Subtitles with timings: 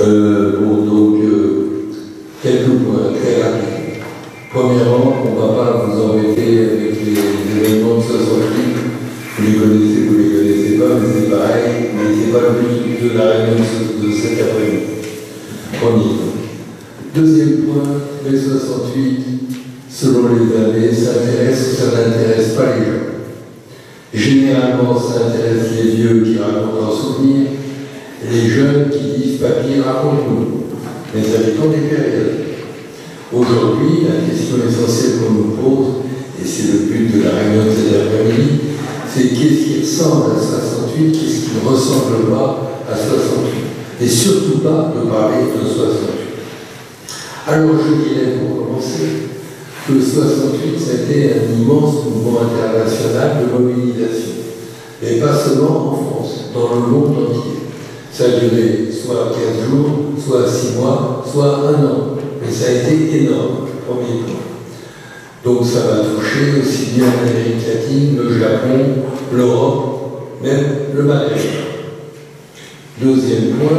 [0.00, 1.90] Euh, bon, donc, euh,
[2.42, 4.02] quelques points très rapides.
[4.52, 8.18] Premièrement, on ne va pas vous embêter avec les événements de 68.
[9.38, 11.64] Vous les connaissez, vous les connaissez pas, mais c'est pareil.
[11.96, 13.64] Mais ce n'est pas le but de la réunion
[14.02, 14.84] de cet après-midi.
[15.80, 16.14] Premier.
[17.14, 17.82] Deuxième point,
[18.24, 19.24] mai 68,
[19.90, 23.08] selon les années, s'intéresse ou ça n'intéresse pas les gens.
[24.14, 27.48] Généralement, ça intéresse les vieux qui racontent leurs souvenirs,
[28.26, 30.66] les jeunes qui disent papy, raconte-nous.
[31.14, 32.48] Mais ça dépend des périodes.
[33.32, 35.86] Aujourd'hui, la question essentielle qu'on nous pose,
[36.40, 38.58] et c'est le but de la réunion de cet après-midi,
[39.06, 43.68] c'est qu'est-ce qui ressemble à 68, qu'est-ce qui ne ressemble pas à 68.
[44.00, 46.28] Et surtout pas de parler de 68.
[47.48, 49.28] Alors je dirais pour commencer
[49.86, 54.36] que 68, c'était un immense mouvement international de mobilisation.
[55.02, 57.57] Et pas seulement en France, dans le monde entier.
[58.12, 62.16] Ça a duré soit 15 jours, soit 6 mois, soit un an.
[62.40, 64.48] Mais ça a été énorme, premier point.
[65.44, 71.38] Donc ça va toucher aussi bien l'Amérique latine, le Japon, l'Europe, même le Maghreb.
[73.00, 73.78] Deuxième point,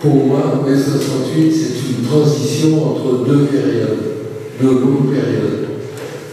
[0.00, 3.98] pour moi, mai 68, c'est une transition entre deux périodes,
[4.60, 5.68] deux longues périodes.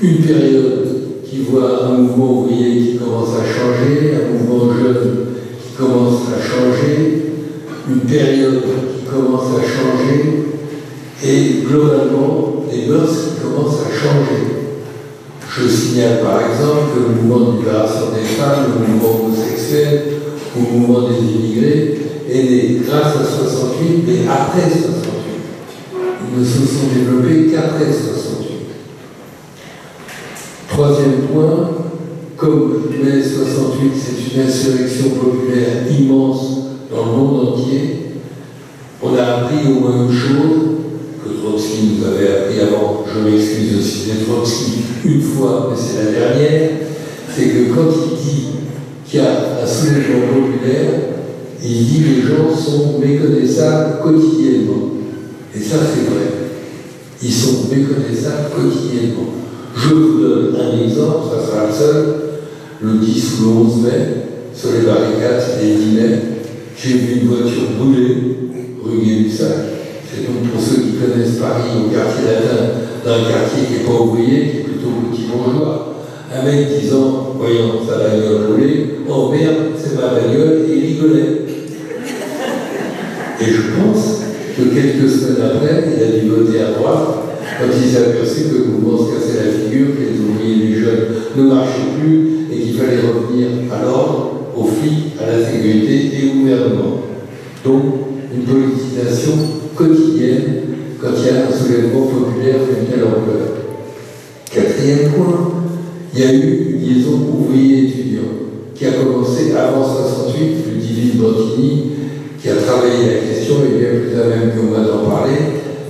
[0.01, 0.87] Une période
[1.27, 5.34] qui voit un mouvement ouvrier qui commence à changer, un mouvement jeune
[5.77, 7.33] commence à changer,
[7.89, 10.45] une période qui commence à changer,
[11.23, 14.55] et globalement, des mœurs qui commencent à changer.
[15.57, 20.03] Je signale par exemple que le mouvement de libération des femmes, le mouvement homosexuel,
[20.55, 25.05] le mouvement des immigrés, est né grâce à 68, mais après 68.
[26.33, 28.45] Ils ne se sont développés qu'après 68.
[30.69, 31.84] Troisième point,
[32.37, 38.05] comme mai 68, c'est une insurrection populaire immense dans le monde entier,
[39.01, 40.75] on a appris au moins une chose
[41.23, 44.71] que Trotsky nous avait appris avant, je m'excuse aussi de Trotsky
[45.05, 46.69] une fois, mais c'est la dernière,
[47.33, 48.45] c'est que quand il dit
[49.05, 50.91] qu'il y a un soulèvement populaire,
[51.63, 54.91] il dit que les gens sont méconnaissables quotidiennement.
[55.55, 56.27] Et ça, c'est vrai.
[57.21, 59.29] Ils sont méconnaissables quotidiennement.
[59.75, 62.24] Je vous donne un exemple, ça sera le seul.
[62.81, 63.89] Le 10 ou le 11 mai,
[64.53, 66.19] sur les barricades, c'était 10 mai,
[66.77, 68.17] j'ai vu une voiture brûler
[68.83, 69.47] rue Gay-Lussac.
[70.03, 74.03] C'est donc pour ceux qui connaissent Paris au quartier latin, d'un quartier qui n'est pas
[74.03, 75.95] ouvrier, qui est plutôt petit bourgeois.
[76.35, 81.41] Un mec disant, voyant sa bagnole rouler, oh merde, c'est ma bagnole, et il rigolait.
[83.39, 84.21] Et je pense
[84.57, 87.07] que quelques semaines après, il a dû voter à droite
[87.57, 90.75] quand il s'est aperçu que le mouvement se cassait la figure, que les ouvriers les
[90.75, 91.07] jeunes
[91.37, 96.29] ne marchaient plus et qu'il fallait revenir à l'ordre, aux flics, à la sécurité et
[96.29, 97.01] au gouvernement.
[97.63, 97.83] Donc,
[98.33, 99.33] une politisation
[99.75, 100.43] quotidienne
[101.01, 103.55] quand il y a un soulèvement populaire d'une telle ampleur.
[104.51, 105.51] Quatrième point,
[106.13, 108.21] il y a eu une liaison ouvrier-étudiant
[108.73, 110.39] qui a commencé avant 68,
[110.73, 111.83] le divine Bottini,
[112.41, 115.37] qui a travaillé la question, et bien plus à même que moi d'en parler,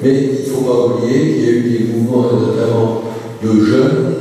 [0.03, 3.01] mais il ne faut pas oublier qu'il y a eu des mouvements, notamment
[3.43, 4.14] de jeunes,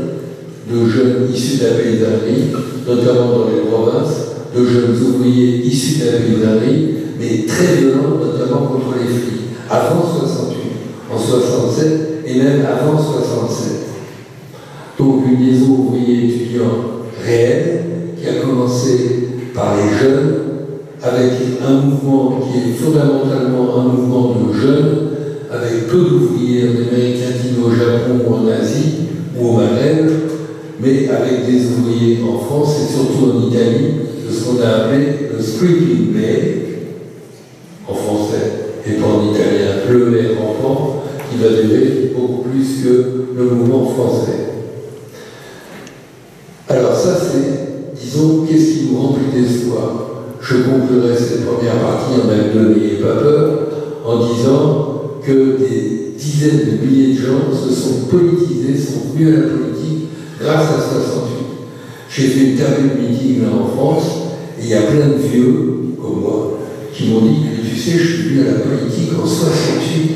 [0.75, 2.51] de jeunes issus de la paysannerie,
[2.87, 8.67] notamment dans les provinces, de jeunes ouvriers issus de la paysannerie, mais très violents, notamment
[8.67, 9.41] contre les flics,
[9.71, 10.57] avant 68,
[11.13, 13.67] en 67 et même avant 67.
[14.99, 17.85] Donc une liaison ouvrier-étudiant réelle
[18.21, 20.35] qui a commencé par les jeunes
[21.03, 21.33] avec
[21.67, 24.99] un mouvement qui est fondamentalement un mouvement de jeunes,
[25.51, 28.95] avec peu d'ouvriers en Amérique latine, au Japon ou en Asie
[29.39, 30.11] ou au Maghreb,
[30.85, 33.95] mais avec des ouvriers en France et surtout en Italie,
[34.27, 36.63] de ce qu'on a appelé le Screaming May,
[37.89, 38.53] en français
[38.87, 43.87] et pas en italien, le mai rampant, qui va durer beaucoup plus que le mouvement
[43.87, 44.33] français.
[46.69, 50.11] Alors ça c'est, disons, qu'est-ce qui nous remplit d'espoir?
[50.41, 53.59] Je conclurai cette première partie en même temps, n'ayez pas peur,
[54.05, 54.91] en disant
[55.27, 59.74] que des dizaines de milliers de gens se sont politisés, sont venus à la politique
[60.45, 61.45] grâce à 68.
[62.11, 64.05] J'ai fait une table de meeting là en France,
[64.61, 66.59] et il y a plein de vieux, comme moi,
[66.93, 70.11] qui m'ont dit que tu sais, je suis venu à la politique en 68,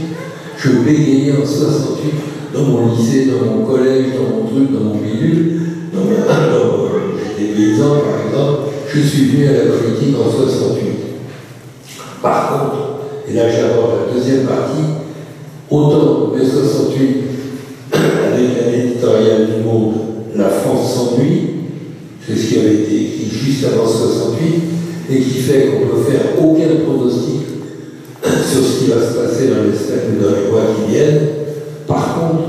[0.58, 2.12] je bégayais en 68
[2.54, 5.60] dans mon lycée, dans mon collège, dans mon truc, dans mon milieu,
[5.92, 10.84] dans, dans, j'étais paysan par exemple, je suis venu à la politique en 68.
[12.22, 12.76] Par contre,
[13.28, 14.82] et là j'aborde la deuxième partie,
[15.70, 17.16] autant mai 68,
[17.92, 21.40] avec un éditorial du Monde, La France s'ennuie,
[22.26, 24.44] c'est ce qui avait été écrit juste avant 68,
[25.10, 27.38] et qui fait qu'on ne peut faire aucun pronostic
[28.78, 31.28] qui va se passer dans les semaines dans les mois qui viennent.
[31.86, 32.42] Par contre,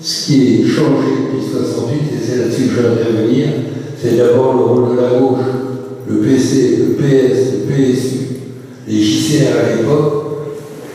[0.00, 3.46] ce qui est changé depuis 68, et c'est là-dessus que je vais revenir,
[4.00, 5.44] c'est d'abord le rôle de la gauche,
[6.08, 8.18] le PC, le PS, le PSU,
[8.88, 10.14] les JCR à l'époque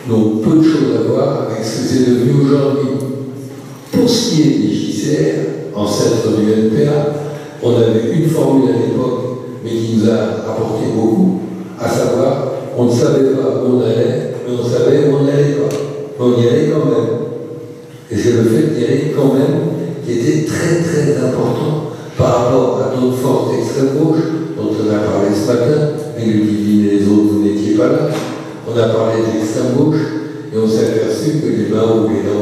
[0.10, 2.90] n'ont peu de choses à voir avec ce que c'est devenu aujourd'hui.
[3.92, 7.14] Pour ce qui est des JCR, ancêtres du NPA,
[7.62, 9.22] on avait une formule à l'époque,
[9.64, 11.42] mais qui nous a apporté beaucoup,
[11.80, 15.54] à savoir, on ne savait pas où on allait, mais on savait où on n'allait
[15.54, 15.76] pas.
[16.18, 17.10] Mais on y allait quand même.
[18.12, 19.76] Et c'est le fait d'y aller quand même
[20.06, 24.22] qui était très très important par rapport à d'autres forces d'extrême gauche
[24.56, 27.88] dont on a parlé ce matin, mais le divine et les autres, vous n'étiez pas
[27.88, 28.10] là.
[28.68, 30.02] On a parlé de l'extrême gauche
[30.54, 32.36] et on s'est aperçu que les Mao et les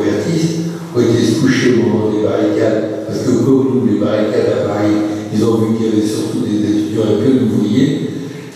[0.95, 4.93] ont été coucher au moment des barricades, parce que comme nous, les barricades à Paris,
[5.33, 8.09] ils ont vu qu'il y avait surtout des étudiants un peu d'ouvriers,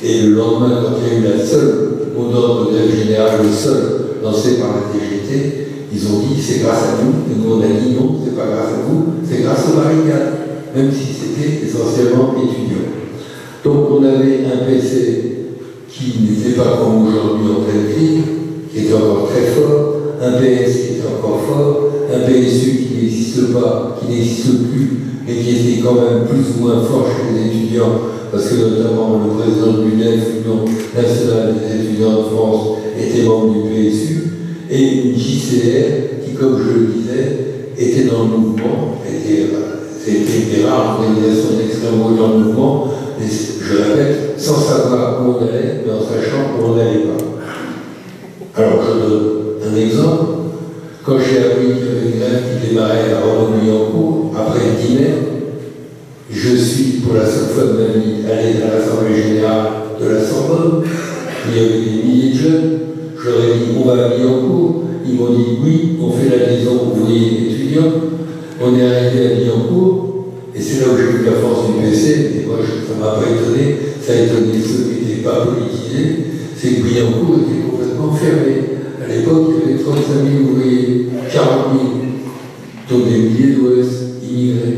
[0.03, 3.51] et le lendemain, quand il y a eu la seule mot d'ordre de général, le
[3.51, 7.61] seul lancé par la DGT, ils ont dit c'est grâce à nous, et nous on
[7.61, 10.33] a dit non, c'est pas grâce à vous, c'est grâce aux barricades,
[10.75, 12.85] même si c'était essentiellement étudiant.
[13.63, 15.33] Donc on avait un PC
[15.89, 18.23] qui n'était pas comme aujourd'hui en pleine crise,
[18.71, 23.53] qui était encore très fort, un PS qui était encore fort, un PSU qui n'existe
[23.53, 24.89] pas, qui n'existe plus,
[25.25, 27.99] mais qui était quand même plus ou moins fort chez les étudiants,
[28.31, 30.65] parce que notamment le président du l'UNEF, l'Union
[30.95, 34.23] nationale des étudiants de France, était membre du PSU,
[34.69, 37.37] et une JCR qui, comme je le disais,
[37.77, 38.97] était dans le mouvement,
[40.07, 42.87] c'était une rares organisations d'extrême dans le mouvement,
[43.19, 48.61] mais je répète, sans savoir où on allait, mais en sachant où on n'allait pas.
[48.61, 49.29] Alors je donne
[49.69, 50.25] un exemple.
[51.05, 51.86] Quand j'ai appris
[52.25, 55.13] qui démarrait à Renaud-Billancourt, après le dîner,
[56.29, 59.67] je suis pour la seule fois de ma vie allé à l'Assemblée Générale
[59.99, 60.83] de la Sorbonne.
[61.47, 62.79] Il y avait des milliers de jeunes.
[63.17, 64.83] Je leur ai dit, on va à Billancourt.
[65.07, 67.91] Ils m'ont dit, oui, on fait la liaison ouvrier étudiant.
[68.61, 70.25] On est arrivé à Billancourt.
[70.53, 72.41] Et c'est là où j'ai vu la force du PC.
[72.41, 73.77] Et moi, ça ne m'a pas étonné.
[74.01, 76.25] Ça a étonné ceux qui n'étaient pas politisés.
[76.57, 78.77] C'est que Billancourt était complètement fermé.
[79.01, 81.96] À l'époque, il y avait 35 000 ouvriers, 40 000,
[82.89, 84.77] dont des milliers d'Ouest immigrés.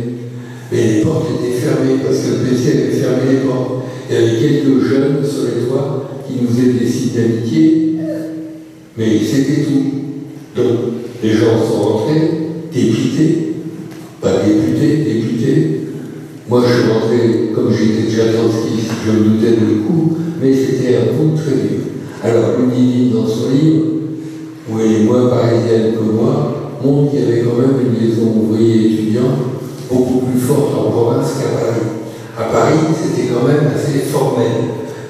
[0.72, 3.84] Mais les portes étaient fermées parce que le PC avait fermé les portes.
[4.10, 7.96] Il y avait quelques jeunes sur les toits qui nous faisaient des sites d'amitié,
[8.98, 9.84] mais c'était tout.
[10.56, 10.78] Donc,
[11.24, 12.32] les gens sont rentrés,
[12.74, 13.54] dépités,
[14.22, 15.82] pas députés, députés.
[16.50, 20.98] Moi, je suis rentré, comme j'étais déjà trotskiste, je me doutais de coup, mais c'était
[20.98, 21.80] un coup très dur.
[22.24, 23.86] Alors, Ludivine, dans son livre,
[24.70, 28.34] où elle est moins parisienne que moi, montre qu'il y avait quand même une liaison
[28.36, 29.32] ouvrier-étudiant
[29.92, 31.88] beaucoup plus forte en province qu'à Paris.
[32.38, 34.52] À Paris, c'était quand même assez formel,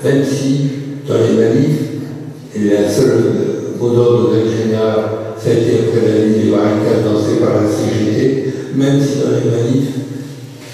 [0.04, 0.69] même si
[1.07, 1.89] dans les manifs,
[2.56, 4.95] la seule mot d'ordre de général,
[5.38, 9.51] ça a été après la ligne des barricades par la CGT, même si dans les
[9.51, 9.89] manifs,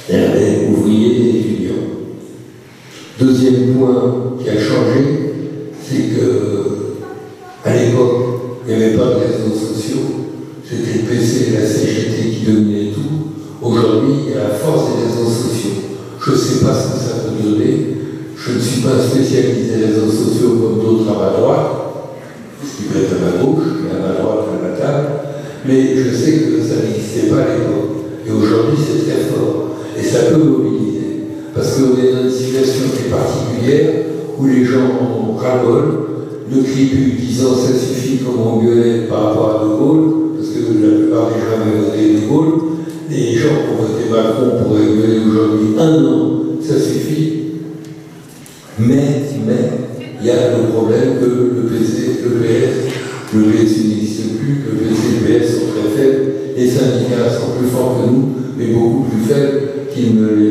[0.10, 1.74] il y avait ouvriers et étudiants.
[3.20, 5.34] Deuxième point qui a changé,
[5.82, 6.96] c'est que
[7.64, 8.26] à l'époque,
[8.68, 10.00] il n'y avait pas de réseaux sociaux,
[10.64, 13.32] c'était le PC et la CGT qui dominaient tout.
[13.62, 15.72] Aujourd'hui, il y a la force des réseaux sociaux.
[16.20, 17.98] Je ne sais pas ce que ça peut donner.
[18.38, 21.86] Je ne suis pas spécialisé réseaux sociaux comme d'autres à ma droite
[22.66, 25.08] ce qui peut être à ma gauche, à ma droite, à ma table,
[25.66, 28.06] mais je sais que ça n'existait pas à l'époque.
[28.28, 29.76] Et aujourd'hui, c'est très fort.
[29.98, 31.30] Et ça peut mobiliser.
[31.54, 33.94] Parce qu'on est dans une situation très particulière
[34.38, 36.06] où les gens ras-le-bol,
[36.52, 40.10] ne crient plus disant ça suffit comme on gueulait par rapport à De Gaulle,
[41.34, 42.54] gens avaient voté De Gaulle.
[43.10, 47.34] Les gens qui ont voté Macron pourraient gueuler aujourd'hui un an, ça suffit.
[48.80, 49.72] Mais, mais,
[50.20, 52.96] il y a le problème que le PC, le PS,
[53.34, 56.24] le PS n'existe plus, le PC et le PS sont très faibles,
[56.58, 59.62] les syndicats sont plus forts que nous, mais beaucoup plus faibles
[59.94, 60.45] qu'ils ne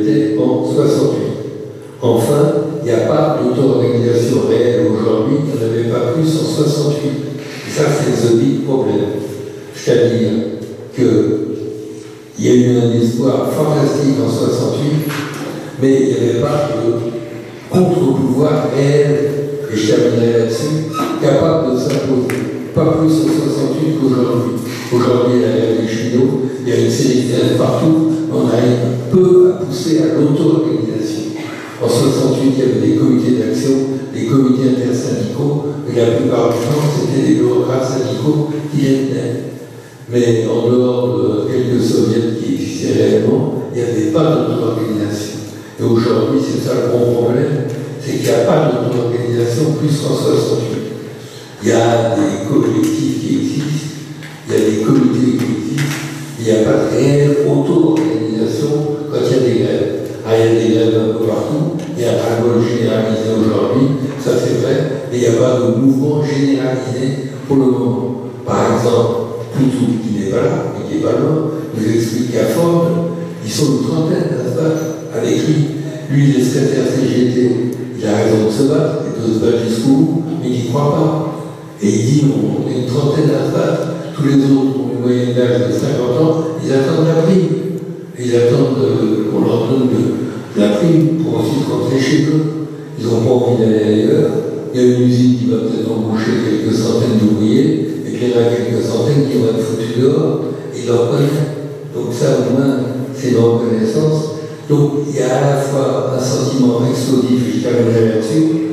[49.94, 50.43] c'est
[99.14, 100.40] centaines qui vont être foutus dehors,
[100.74, 101.10] et ils leur
[101.94, 102.76] Donc ça, au moins,
[103.14, 104.34] c'est une reconnaissance.
[104.68, 108.64] Donc il y a à la fois un sentiment explosif, je terminerai là-dessus,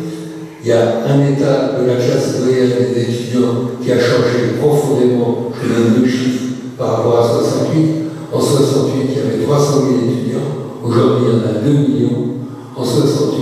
[0.63, 5.51] il y a un état de la classe moyenne des étudiants qui a changé profondément,
[5.61, 6.43] je donne deux chiffres
[6.77, 8.01] par rapport à 68.
[8.33, 10.39] En 68, il y avait 300 000 étudiants,
[10.81, 12.27] aujourd'hui il y en a 2 millions.
[12.77, 13.41] En 68,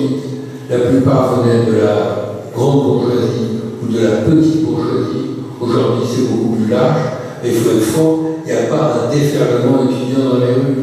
[0.72, 5.39] la plupart venaient de la grande bourgeoisie ou de la petite bourgeoisie.
[5.70, 9.14] Aujourd'hui c'est beaucoup plus large, mais il faut être franc, il n'y a pas un
[9.14, 10.82] déferlement étudiant dans les rues.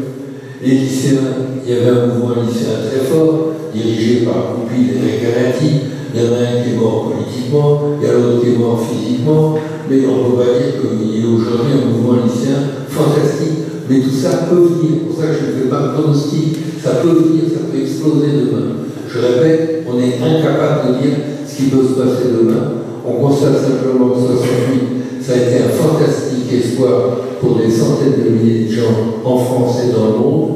[0.63, 5.91] Les lycéens, il y avait un mouvement lycéen très fort, dirigé par Goupil et Recanati.
[6.15, 8.57] Il y en a un qui est mort politiquement, il y a l'autre qui est
[8.57, 12.87] mort physiquement, mais on ne peut pas dire qu'il y a aujourd'hui un mouvement lycéen
[12.87, 13.67] fantastique.
[13.89, 17.03] Mais tout ça peut venir, pour ça que je ne fais pas de pronostic, ça
[17.03, 18.87] peut venir, ça peut exploser demain.
[19.03, 21.15] Je répète, on est incapable de dire
[21.45, 22.86] ce qui peut se passer demain.
[23.09, 28.29] On constate simplement que 68, ça a été un fantastique espoir pour des centaines de
[28.29, 30.49] milliers de gens en France et dans le monde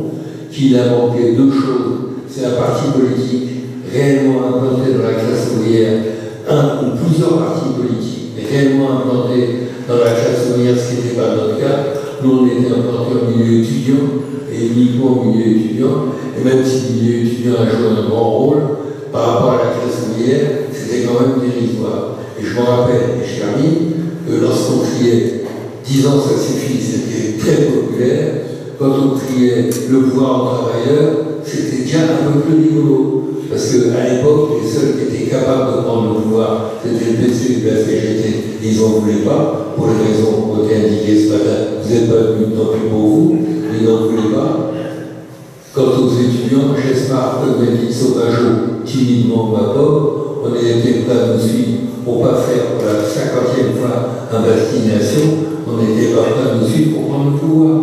[0.51, 2.11] qu'il a manqué deux choses.
[2.27, 3.49] C'est un parti politique
[3.93, 5.99] réellement implanté dans la classe ouvrière,
[6.49, 9.47] un ou plusieurs partis politiques, réellement implantés
[9.87, 12.03] dans la classe ouvrière, ce qui n'était pas notre cas.
[12.23, 16.93] Nous, on était implantés au milieu étudiant, et uniquement au milieu étudiant, et même si
[16.93, 18.61] le milieu étudiant a joué un grand rôle,
[19.11, 22.17] par rapport à la classe ouvrière, c'était quand même dérisoire.
[22.41, 23.91] Et je me rappelle, et je termine,
[24.27, 25.43] que lorsqu'on criait
[25.85, 28.33] 10 ans ça suffit, c'était très populaire,
[28.79, 31.13] quand on criait le pouvoir aux travailleurs,
[31.45, 33.27] c'était déjà un peu plus rigolo.
[33.47, 37.61] Parce qu'à l'époque, les seuls qui étaient capables de prendre le pouvoir, c'était le PC
[37.61, 38.33] et la CGT.
[38.63, 41.59] Ils n'en voulaient pas, pour les raisons qui ont été indiquées ce matin.
[41.83, 43.37] Vous n'êtes pas venus tant pis pour vous,
[43.77, 44.71] ils n'en voulaient pas.
[45.75, 51.39] Quant aux étudiants, j'espère que dit Sauvageau, timidement ma pauvre, on était prêts à nous
[51.39, 55.21] suivre pour ne pas faire pour la cinquantième fois un bastination,
[55.67, 57.77] on était à nous suivre pour prendre le pouvoir.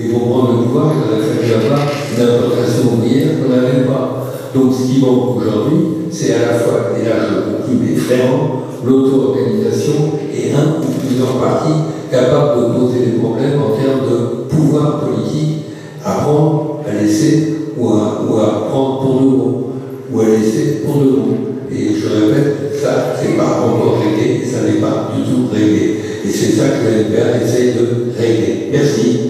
[0.00, 4.26] Et pour prendre le pouvoir, il aurait fallu avoir une implantation ouvrière qu'on n'avait pas.
[4.54, 8.62] Donc ce qui manque aujourd'hui, c'est à la fois, et là je conclue, mais vraiment,
[8.84, 11.72] l'auto-organisation et un ou plusieurs partis
[12.10, 15.66] capables de poser des problèmes en termes de pouvoir politique
[16.04, 19.64] à prendre, à laisser ou à, prendre pour de bon,
[20.12, 21.41] ou à laisser pour de.
[21.74, 26.00] Et je répète, ça, c'est pas encore réglé, ça n'est pas du tout réglé.
[26.24, 28.68] Et c'est ça que l'NPR essaye de régler.
[28.70, 29.20] Merci.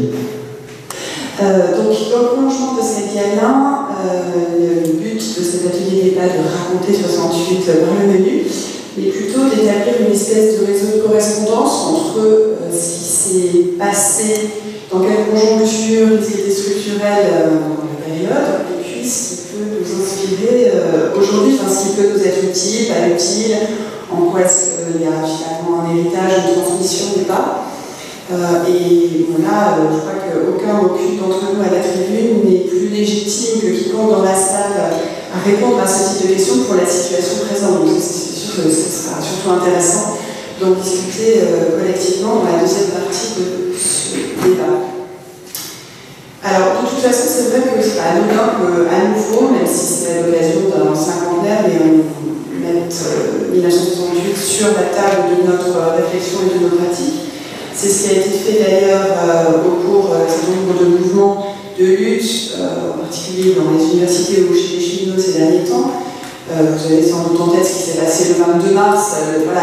[1.40, 6.26] Euh, donc, le prolongement de cette diana, euh, le but de cet atelier n'est pas
[6.26, 8.42] de raconter 68 dans le menu,
[8.96, 14.50] mais plutôt d'établir une espèce de réseau de correspondance entre euh, ce qui s'est passé,
[14.90, 18.71] dans quelle conjoncture, les idées structurelles dans la période,
[19.04, 20.72] ce qui peut nous inspirer
[21.16, 23.56] aujourd'hui, enfin, ce qui peut nous être utile, pas utile,
[24.10, 27.64] en quoi est-ce qu'il y a finalement un héritage, une transmission ou pas.
[28.32, 32.88] Euh, et là, euh, je crois qu'aucun, aucune d'entre nous à la tribune n'est plus
[32.88, 34.72] légitime que quiconque dans la salle
[35.34, 37.84] à répondre à ce type de questions pour la situation présente.
[37.84, 40.16] Donc c'est sûr que ce sera surtout intéressant
[40.60, 44.91] d'en discuter euh, collectivement dans la deuxième partie de ce débat.
[46.44, 50.90] Alors, de toute façon, c'est vrai que c'est pas nouveau, même si c'est l'occasion d'un
[50.90, 52.94] cinquantenaire, mais on mette
[53.52, 57.30] 1968 sur la table de notre réflexion et de nos pratiques.
[57.72, 61.46] C'est ce qui a été fait d'ailleurs euh, au cours d'un certain nombre de mouvements
[61.78, 65.92] de lutte, euh, en particulier dans les universités ou chez les cheminots ces derniers temps.
[66.50, 69.62] Euh, vous avez sans doute en tête ce qui s'est passé le 22 mars, voilà,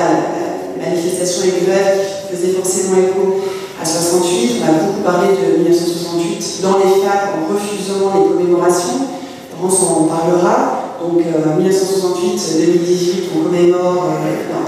[0.80, 2.00] la manifestation et grève
[2.32, 3.42] faisait forcément écho
[3.82, 4.62] à 68.
[4.62, 9.00] On a beaucoup parlé de 1968 dans les facs en refusant les commémorations.
[9.54, 10.58] Laurence en parlera.
[11.00, 14.12] Donc 1968-2018, on commémore,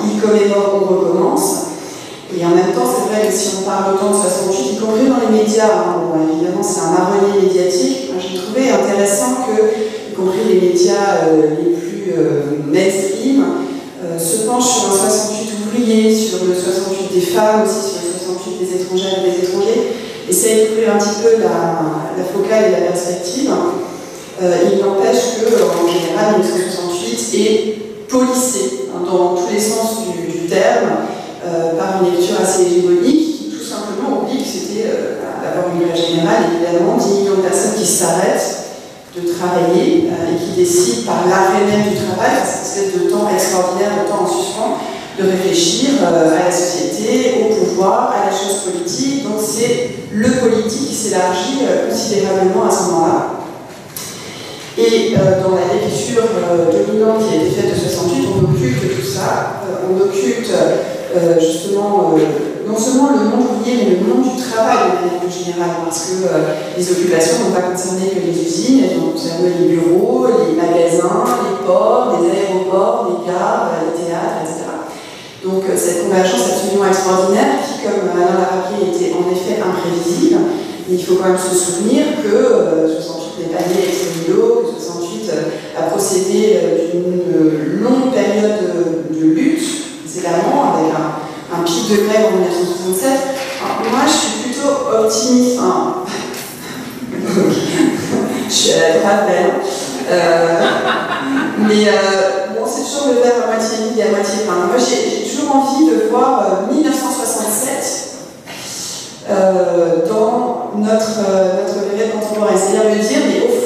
[0.05, 1.49] il commémore, on recommence.
[2.33, 5.07] Et en même temps, c'est vrai que si on parle autant de 68, y compris
[5.07, 10.45] dans les médias, hein, évidemment c'est un marronnier médiatique, j'ai trouvé intéressant que, y compris
[10.47, 13.43] les médias euh, les plus euh, mainstream,
[14.01, 18.00] euh, se penchent sur un 68 ouvriers, sur le 68 des femmes, aussi sur le
[18.00, 18.00] 68 des
[18.91, 19.93] étrangères et des étrangers.
[20.29, 23.51] Essayer de un petit peu la, focale et la perspective.
[24.41, 31.07] Euh, il n'empêche qu'en général, 1968 est policé hein, dans tous les sens du, terme
[31.45, 35.87] euh, par une lecture assez hégémonique qui tout simplement oublie que c'était euh, d'abord une
[35.87, 38.67] règle générale, évidemment, 10 millions de personnes qui s'arrêtent
[39.15, 44.03] de travailler et qui décident par l'arrêt même du travail, cette espèce de temps extraordinaire,
[44.03, 44.79] de temps en suspens,
[45.21, 49.23] de réfléchir à la société, au pouvoir, à la chose politique.
[49.23, 51.59] Donc c'est le politique qui s'élargit
[51.89, 53.41] considérablement à ce moment-là.
[54.77, 58.95] Et euh, dans la lecture euh, dominante qui a été faite de 68, on occulte
[58.95, 60.51] tout ça, euh, on occulte
[61.41, 62.15] justement
[62.65, 66.79] non seulement le monde ouvrier, mais le monde du travail de manière générale, parce que
[66.79, 71.25] les occupations n'ont pas concerné que les usines, elles ont concerné les bureaux, les magasins,
[71.51, 74.60] les ports, les aéroports, les gares, les théâtres, etc.
[75.43, 80.37] Donc cette convergence absolument extraordinaire qui, comme Alain l'a rappelé, était en effet imprévisible,
[80.89, 83.81] il faut quand même se souvenir que 68 n'est pas né
[84.27, 85.31] que 68
[85.77, 88.59] a procédé euh, d'une longue période
[89.09, 93.09] de, lutte, précédemment, avec un, pic de grève en 1967.
[93.91, 95.59] moi, je suis plutôt optimiste.
[98.47, 99.29] je suis à la droite
[100.09, 100.61] euh,
[101.59, 102.40] mais euh,
[102.71, 104.65] c'est toujours le verre à moitié vide et à moitié plein.
[104.71, 108.07] Moi, j'ai toujours envie de voir 1967
[110.07, 111.19] dans notre,
[111.59, 112.57] notre période contemporaine.
[112.57, 113.61] C'est-à-dire de dire, mais au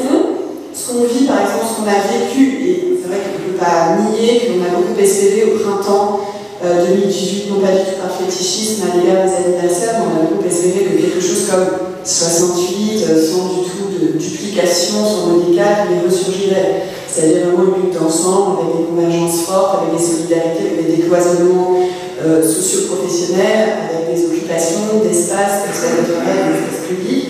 [0.76, 3.58] ce qu'on vit, par exemple, ce qu'on a vécu, et c'est vrai qu'on ne peut
[3.58, 6.20] pas nier qu'on a beaucoup espéré au printemps
[6.62, 10.30] 2018, euh, non pas du tout par fétichisme à l'égard des anniversaires, mais on a
[10.30, 15.88] beaucoup espéré que quelque chose comme 68, euh, sans du tout de duplication, sans modicale,
[15.90, 16.84] mais ressurgirait.
[17.16, 21.80] C'est-à-dire vraiment une lutte d'ensemble, avec des convergences fortes, avec des solidarités, avec des décloisonnements
[22.26, 27.30] euh, socio-professionnels, avec des occupations d'espaces personnels, d'espaces publics.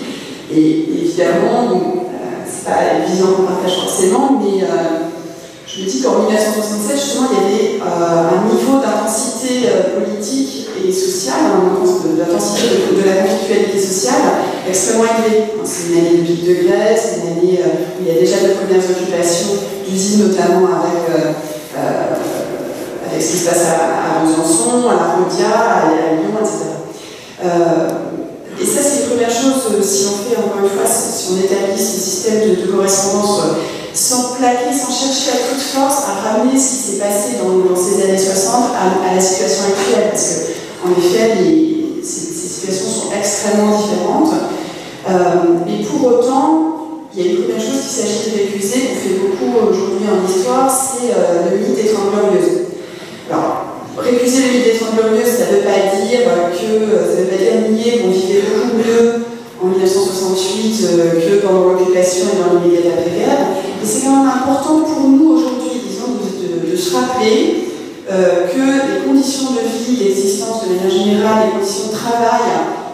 [0.52, 1.70] Et évidemment,
[2.66, 4.66] pas la vision qu'on partage forcément, mais euh,
[5.78, 10.92] je dis qu'en 1967, justement, il y avait euh, un niveau d'intensité euh, politique et
[10.92, 11.52] sociale,
[12.16, 15.52] d'intensité de, la conflictualité sociale extrêmement élevé.
[15.64, 18.36] C'est une année de pic de grève, c'est une année où il y a déjà
[18.36, 21.34] de premières occupations d'usines, notamment avec,
[23.10, 26.76] avec ce qui se passe à, Besançon, à La Rodia, à, Lyon, etc.
[28.60, 31.44] Et ça, c'est une première chose, euh, si on fait, encore une fois, si on
[31.44, 33.52] établit ce système de, correspondance euh,
[33.96, 38.04] sans plaquer, sans chercher à toute force à ramener ce qui s'est passé dans, ces
[38.04, 40.10] années 60 à, la situation actuelle.
[40.10, 40.34] Parce
[40.82, 41.36] qu'en effet,
[42.02, 44.34] ces, situations sont extrêmement différentes.
[45.08, 46.76] Euh, et pour autant,
[47.14, 50.28] il y a une première chose qu'il s'agit de récuser, qu'on fait beaucoup aujourd'hui en
[50.28, 51.14] histoire, c'est
[51.50, 52.66] le mythe des Trente Glorieuses.
[53.30, 53.66] Alors,
[53.98, 56.20] Récuser le mythe des Trente Glorieuses, ça ne veut pas dire
[56.52, 59.24] que, ça veut pas dire nier qu'on vivait beaucoup mieux
[59.62, 63.56] en 1968 euh, que pendant l'occupation et dans l'immédiat après-guerre.
[63.82, 67.72] Et c'est quand même important pour nous aujourd'hui, disons, de, se rappeler
[68.10, 72.44] euh, que les conditions de vie, d'existence de manière générale, les conditions de travail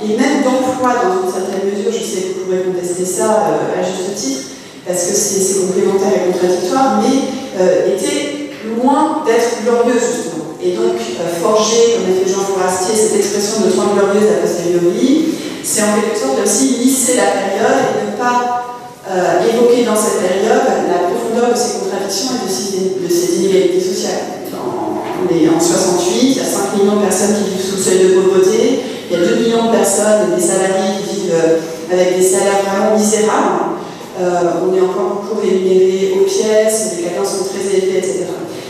[0.04, 3.80] et même d'emploi dans une certaine mesure, je sais que vous pourrez contester ça euh,
[3.80, 4.42] à juste titre,
[4.86, 11.98] parce que c'est complémentaire et contradictoire, mais étaient loin d'être glorieuses et donc euh, forger,
[11.98, 16.18] comme a fait Jean Fourastier, cette expression de Trente glorieuse à posteriori, c'est en quelque
[16.18, 18.78] sorte aussi lisser la période et ne pas
[19.10, 24.48] euh, évoquer dans cette période la profondeur de ces contradictions et de ces, inégalités sociales.
[24.52, 27.82] on est en 68, il y a 5 millions de personnes qui vivent sous le
[27.82, 31.92] seuil de pauvreté, il y a 2 millions de personnes, des salariés qui vivent euh,
[31.92, 33.78] avec des salaires vraiment misérables.
[34.18, 38.26] on est encore beaucoup rémunérés aux pièces, les cadences sont très élevées, etc.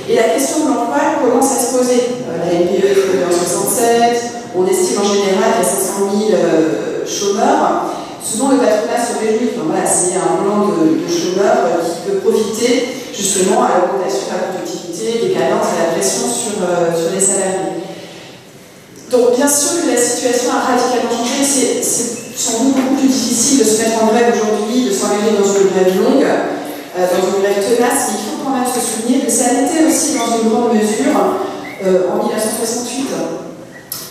[0.09, 2.03] Et la question de l'emploi commence à se poser.
[2.27, 6.33] Euh, la NPE est en 67, on estime en général qu'il y a 500 000
[6.33, 9.51] euh, chômeurs, ce dont le patronat se réjouit.
[9.55, 14.37] Enfin, voilà, c'est un plan de, chômeurs euh, qui peut profiter justement à l'augmentation de
[14.37, 17.85] la productivité, des cadences, à la pression sur, sur les salariés.
[19.11, 23.59] Donc bien sûr que la situation a radicalement changé, c'est sans doute beaucoup plus difficile
[23.61, 26.25] de se mettre en grève aujourd'hui, de s'engager dans une grève longue.
[26.93, 29.89] Euh, dans une grève tenace, mais il faut quand même se souvenir que ça l'était
[29.89, 31.41] aussi dans une grande mesure
[31.87, 33.09] euh, en 1968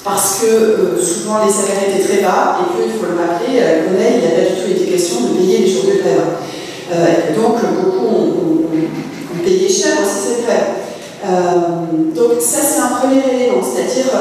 [0.04, 3.86] parce que euh, souvent les salaires étaient très bas et qu'il faut le rappeler, à
[3.86, 7.36] il n'y a pas du tout été question de payer les jours de grève.
[7.36, 12.14] donc beaucoup ont, payé cher aussi cette grève.
[12.16, 14.12] donc ça c'est un premier élément, c'est-à-dire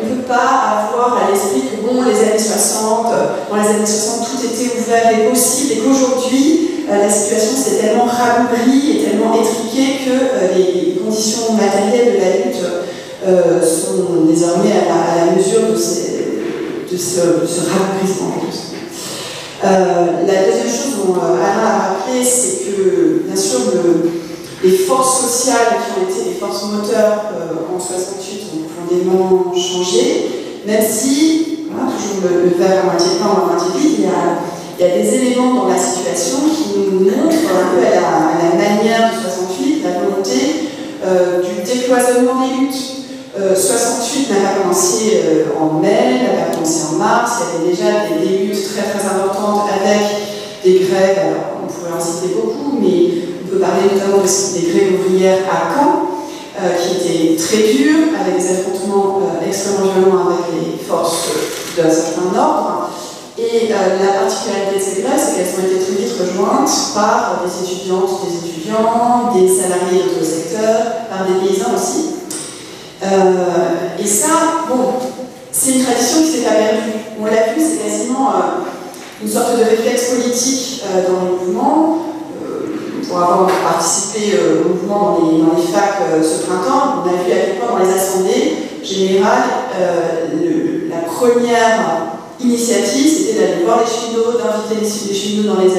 [0.00, 3.06] on ne peut pas avoir à l'esprit que bon les années 60,
[3.50, 7.82] dans les années 60 tout était ouvert et possible et qu'aujourd'hui euh, la situation s'est
[7.82, 12.64] tellement rabougrie et tellement étriquée que euh, les conditions matérielles de la lutte
[13.62, 18.34] sont désormais à la, mesure de, ce, ce raccourcissement.
[19.62, 23.60] la deuxième chose dont Alain a rappelé, c'est que, bien sûr,
[24.62, 27.32] les forces sociales qui ont été les forces moteurs
[27.74, 33.54] en 68 ont profondément changé, même si, toujours le, verre à moitié plein ou à
[33.54, 34.08] moitié vide,
[34.78, 38.56] il y a des éléments dans la situation qui nous montrent un peu à la,
[38.56, 40.70] manière de 68 la volonté
[41.04, 42.97] euh, du décloisonnement des luttes.
[43.38, 47.62] 68 euh, n'a pas commencé euh, en mai, n'a pas commencé en mars, il y
[47.62, 50.02] avait déjà des, luttes très très importantes avec
[50.64, 55.44] des grèves, on pourrait en citer beaucoup, mais on peut parler notamment des, grèves ouvrières
[55.50, 56.08] à Caen,
[56.80, 61.28] qui étaient très dures, avec des affrontements extrêmement violents avec les forces
[61.76, 62.90] d'un certain ordre.
[63.38, 67.38] Et euh, la particularité de ces grèves, c'est qu'elles ont été très vite rejointes par
[67.38, 72.17] des étudiantes, des étudiants, des salariés d'autres secteurs, par des paysans aussi.
[73.02, 74.94] Euh, et ça, bon,
[75.52, 76.92] c'est une tradition qui s'est perdue.
[77.20, 81.98] On l'a vu, c'est quasiment euh, une sorte de réflexe politique dans le mouvement.
[83.08, 87.78] pour avoir participé au mouvement dans les, facs ce printemps, on a vu à point
[87.78, 89.48] dans les assemblées générales,
[90.90, 95.70] la première initiative, c'était d'aller voir les cheminots, d'inviter les, cheminots dans les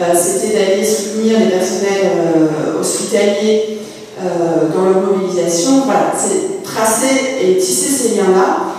[0.00, 3.77] euh, c'était d'aller soutenir les personnels euh, hospitaliers
[4.22, 5.82] euh, dans leur mobilisation.
[5.84, 8.74] Voilà, c'est tracer et tisser ces liens-là.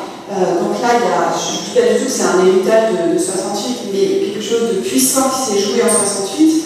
[0.61, 3.13] donc là, il y a, je ne dis pas du tout que c'est un héritage
[3.13, 6.63] de, 68, mais quelque chose de puissant qui s'est joué en 68,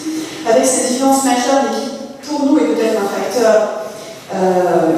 [0.50, 3.80] avec ces différences majeures, mais qui, pour nous, est peut-être un facteur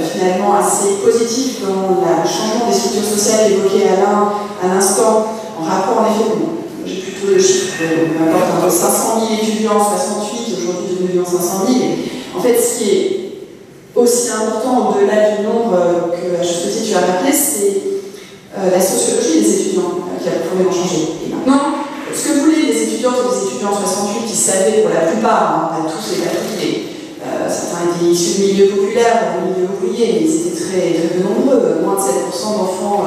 [0.00, 5.26] finalement assez positif dans le changement des structures sociales évoquées à l'instant,
[5.60, 6.30] en rapport en effet,
[6.86, 7.74] j'ai plutôt le chiffre,
[8.18, 11.78] on apporte entre 500 000 étudiants en 68, aujourd'hui 2 500 000.
[12.36, 13.15] En fait, ce qui est
[13.96, 17.82] aussi important au-delà du nombre que, à juste titre, tu as rappelé, c'est
[18.56, 21.16] euh, la sociologie des étudiants euh, qui a profondément changé.
[21.26, 21.82] Et maintenant,
[22.14, 25.72] ce que voulaient les étudiantes et les étudiants en 68 qui savaient pour la plupart,
[25.72, 30.12] hein, pas tous et pas euh, certains étaient issus de milieux populaires, de milieux ouvriers,
[30.14, 33.04] mais ils étaient très, très nombreux, moins de 7% d'enfants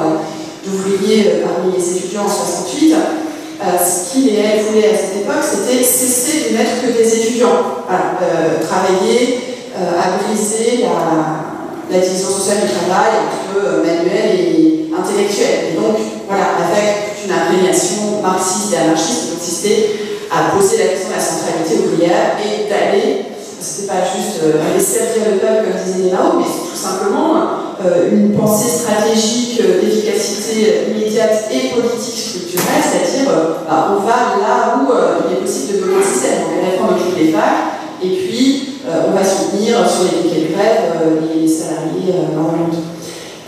[0.64, 5.22] d'ouvriers euh, parmi les étudiants en 68, euh, ce qu'il et elle voulaient à cette
[5.22, 9.49] époque, c'était cesser de n'être que des étudiants, euh, travailler
[9.80, 15.72] à briser la, division sociale du travail entre manuel et intellectuel.
[15.72, 15.96] Et donc,
[16.28, 19.90] voilà, avec une imprégnation marxiste et anarchiste consistait
[20.30, 23.24] à poser la question de la centralité ouvrière et d'aller,
[23.60, 28.32] c'était pas juste aller servir le peuple comme disait Mao, mais tout simplement euh, une
[28.32, 34.92] pensée stratégique euh, d'efficacité immédiate et politique structurelle, c'est-à-dire euh, bah, on va là où
[35.26, 39.24] il est possible de système, on va réformer toutes les facs, et puis on va
[39.24, 40.96] soutenir sur les piquets grève
[41.34, 42.74] les salariés le monde.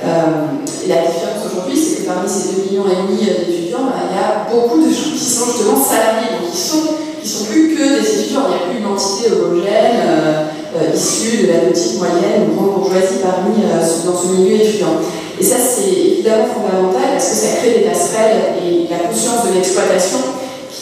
[0.05, 4.47] et la différence aujourd'hui, c'est que parmi ces 2,5 millions d'étudiants, bah, il y a
[4.51, 6.83] beaucoup de gens qui sont justement salariés, donc qui sont,
[7.23, 11.47] qui sont plus que des étudiants, il n'y a plus une entité homogène euh, issus
[11.47, 14.97] de la petite, moyenne ou grande bourgeoisie parmi, euh, dans ce milieu étudiant.
[15.39, 19.55] Et ça, c'est évidemment fondamental parce que ça crée des passerelles et la conscience de
[19.55, 20.19] l'exploitation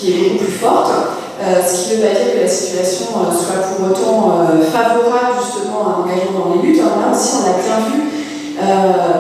[0.01, 0.91] qui est beaucoup plus forte.
[1.43, 5.81] Euh, ce qui ne veut pas dire que la situation soit pour autant favorable justement
[5.81, 6.79] à l'engagement dans les luttes.
[6.79, 8.11] là aussi, on l'a bien vu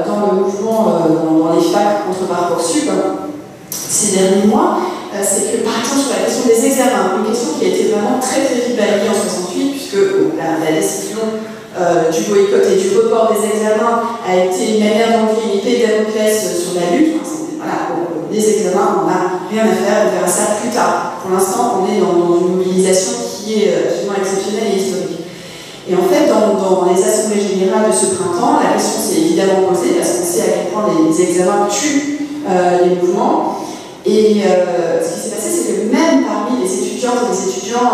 [0.06, 2.90] dans le mouvement, dans, les facs contre Parcoursup
[3.70, 4.78] ces derniers mois,
[5.22, 8.18] c'est que par exemple sur la question des examens, une question qui a été vraiment
[8.20, 9.98] très très vite balayée en 68, puisque
[10.36, 11.18] la, décision
[11.78, 15.86] euh, du boycott et du report des examens a été une manière d'enlever une épée
[16.30, 17.29] sur la lutte.
[18.48, 21.20] Examens, on n'a rien à faire, on verra ça plus tard.
[21.22, 25.18] Pour l'instant, on est dans, une mobilisation qui est euh, absolument exceptionnelle et historique.
[25.88, 29.94] Et en fait, dans, les assemblées générales de ce printemps, la question s'est évidemment posée
[29.98, 33.56] parce qu'on sait à quel point les, examens tuent euh, les mouvements.
[34.06, 34.42] Et
[35.02, 37.90] ce qui s'est passé, c'est que même parmi les étudiantes et les étudiants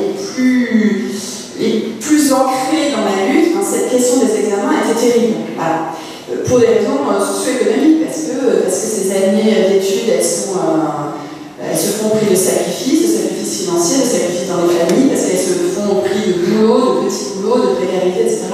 [0.00, 1.14] les plus
[1.58, 5.36] les plus ancrés dans la lutte, cette question des examens était terrible.
[5.60, 8.03] Euh, pour des raisons euh, socio-économiques,
[8.44, 13.22] parce que, euh, ces années d'études, elles, elles se font au prix de sacrifices, de
[13.22, 17.02] sacrifices financiers, de sacrifices dans les familles, parce qu'elles se font au prix de boulot,
[17.02, 18.52] de petits boulots, de précarité, etc.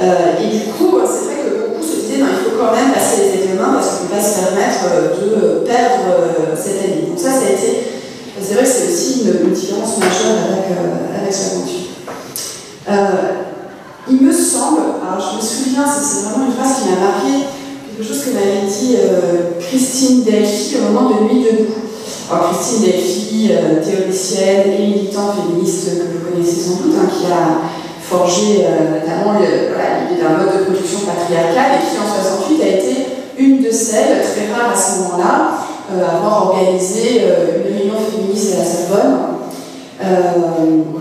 [0.00, 3.44] et du coup, c'est vrai que beaucoup se disaient, il faut quand même passer les
[3.44, 4.82] examens parce qu'on ne peut pas se permettre
[5.22, 7.06] de perdre cette année.
[7.08, 10.66] Donc ça, c'est vrai que c'est aussi une, différence majeure avec,
[11.22, 11.84] avec ce contenu.
[12.88, 13.44] Euh,
[14.10, 17.48] il me semble, alors je me souviens, c'est vraiment une phrase qui m'a marqué,
[17.96, 21.74] quelque chose que m'avait dit euh, Christine Delphi au moment de Nuit debout.
[22.30, 27.26] Alors Christine Delphi, euh, théoricienne et militante féministe que vous connaissez sans doute, hein, qui
[27.26, 27.60] a
[28.02, 33.06] forgé notamment l'idée d'un mode de production patriarcal et qui en 68 a été
[33.38, 35.52] une de celles, très rare à ce moment-là,
[35.90, 39.16] à avoir organisé une réunion féministe à la Sorbonne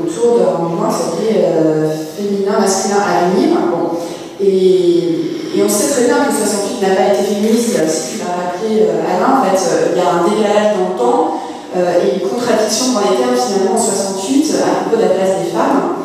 [0.02, 1.44] autour d'un mouvement qui s'appelait
[2.18, 3.50] Féminin, masculin, avenir.
[3.70, 3.98] Bon.
[4.42, 8.34] Et, et, on sait très bien que 68 n'a pas été féministe, si tu l'as
[8.34, 9.60] rappelé Alain, en fait,
[9.92, 11.40] il y a un décalage dans le temps
[11.76, 15.50] et une contradiction dans les termes finalement en 68 à propos de la place des
[15.50, 16.04] femmes.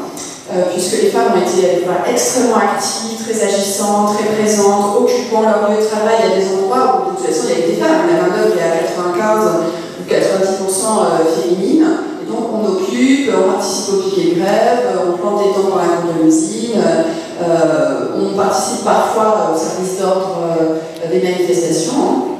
[0.50, 5.76] Euh, puisque les femmes ont été extrêmement actives, très agissantes, très présentes, occupant leur lieu
[5.76, 8.08] de travail à des endroits où de toute façon il y avait des femmes.
[8.08, 9.44] La main-d'œuvre est à 95
[10.00, 11.86] ou 90% euh, féminine.
[12.24, 15.84] Et donc on occupe, on participe au piquet de grève, on plante des temps dans
[15.84, 17.02] la cour de l'usine, euh,
[17.40, 20.38] on participe parfois au service d'ordre
[21.10, 22.38] des manifestations,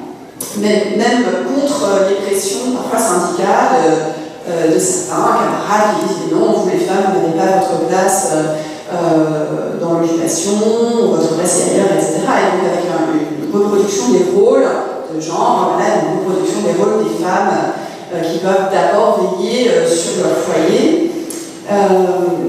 [0.57, 4.15] mais même contre les pressions parfois syndicales
[4.49, 8.29] euh, de certains camarades qui disent non, vous les femmes, vous n'avez pas votre place
[8.33, 8.57] euh,
[8.95, 10.53] euh, dans l'occupation,
[11.11, 12.21] votre place est ailleurs, etc.
[12.25, 14.65] Et donc avec une reproduction des rôles
[15.15, 17.75] de genre, voilà, une reproduction des rôles des femmes
[18.25, 21.13] qui peuvent d'abord veiller sur leur foyer.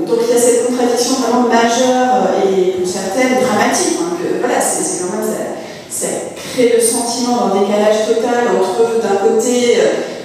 [0.09, 4.01] Donc il y a cette contradiction vraiment majeure et pour certaines dramatique.
[4.01, 5.25] Hein, que, voilà, c'est quand même
[5.89, 9.77] ça, crée le sentiment d'un décalage total entre d'un côté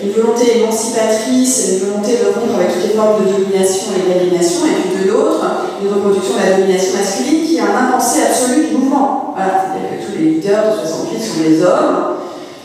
[0.02, 4.66] une volonté émancipatrice, une volonté de rompre avec toutes les formes de domination et d'aliénation,
[4.66, 5.40] et puis de l'autre,
[5.80, 9.32] une reproduction de la domination masculine qui a un impensé absolu du mouvement.
[9.34, 12.14] Voilà, c'est-à-dire que tous les leaders de 68 sont des hommes,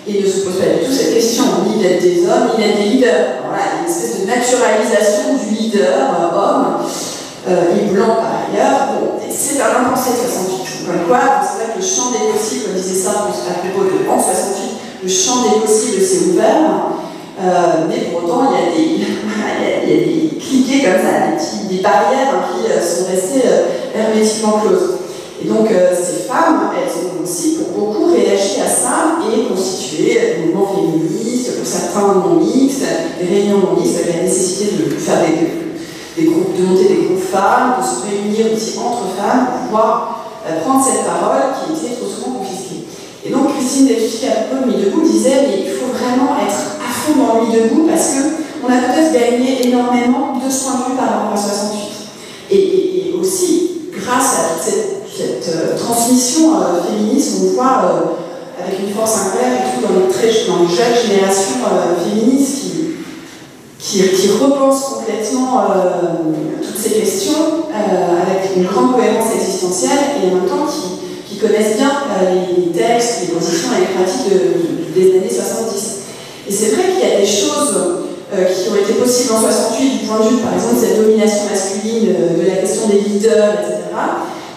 [0.08, 2.78] et ne se posent pas du tout cette question, ni d'être des hommes, ni d'être
[2.78, 3.46] des leaders.
[3.48, 6.88] Voilà, une espèce de naturalisation du leader euh, homme, euh,
[7.50, 9.00] et blanc par ailleurs.
[9.00, 10.86] Bon, c'est un impensé de 68.
[10.86, 14.10] Comme quoi, c'est vrai que le champ des possibles, comme disait ça à propos de
[14.10, 16.90] en 68, le champ des possibles s'est ouvert.
[17.42, 22.44] Euh, mais pour autant, il y a des, des cliquets comme ça, des, barrières hein,
[22.52, 24.96] qui euh, sont restées euh, hermétiquement closes.
[25.42, 30.48] Et donc, ces femmes, elles ont aussi, pour beaucoup, réagi à ça et constitué des
[30.48, 32.84] mouvements féministes, pour certains non mixtes,
[33.22, 35.69] des réunions non mixtes, avec la nécessité de faire des,
[36.26, 40.26] groupes, de monter des groupes femmes, de se réunir aussi entre femmes pour pouvoir
[40.64, 42.88] prendre cette parole qui était trop souvent confisquée.
[43.26, 46.80] Et donc, Christine Delphi, à peu mis debout, disait mais il faut vraiment être
[47.16, 51.34] dans lui debout parce qu'on a peut-être gagné énormément de point de vue par rapport
[51.34, 51.80] à 68.
[52.52, 58.96] Et, aussi, grâce à toute cette, euh, transmission euh, féministe, on voit euh, avec une
[58.96, 60.08] force incroyable, et tout dans les,
[60.48, 61.60] dans les jeunes générations
[62.02, 62.89] féministes qui,
[63.80, 65.64] qui, qui, repensent complètement
[66.62, 71.90] toutes ces questions avec une grande cohérence existentielle et en même temps qui, connaissent bien
[72.36, 76.00] les textes, les positions et les pratiques des années 70.
[76.50, 78.00] Et c'est vrai qu'il y a des choses
[78.32, 81.02] euh, qui ont été possibles en 68 du point de vue, par exemple, de cette
[81.02, 83.90] domination masculine, euh, de la question des leaders, etc.,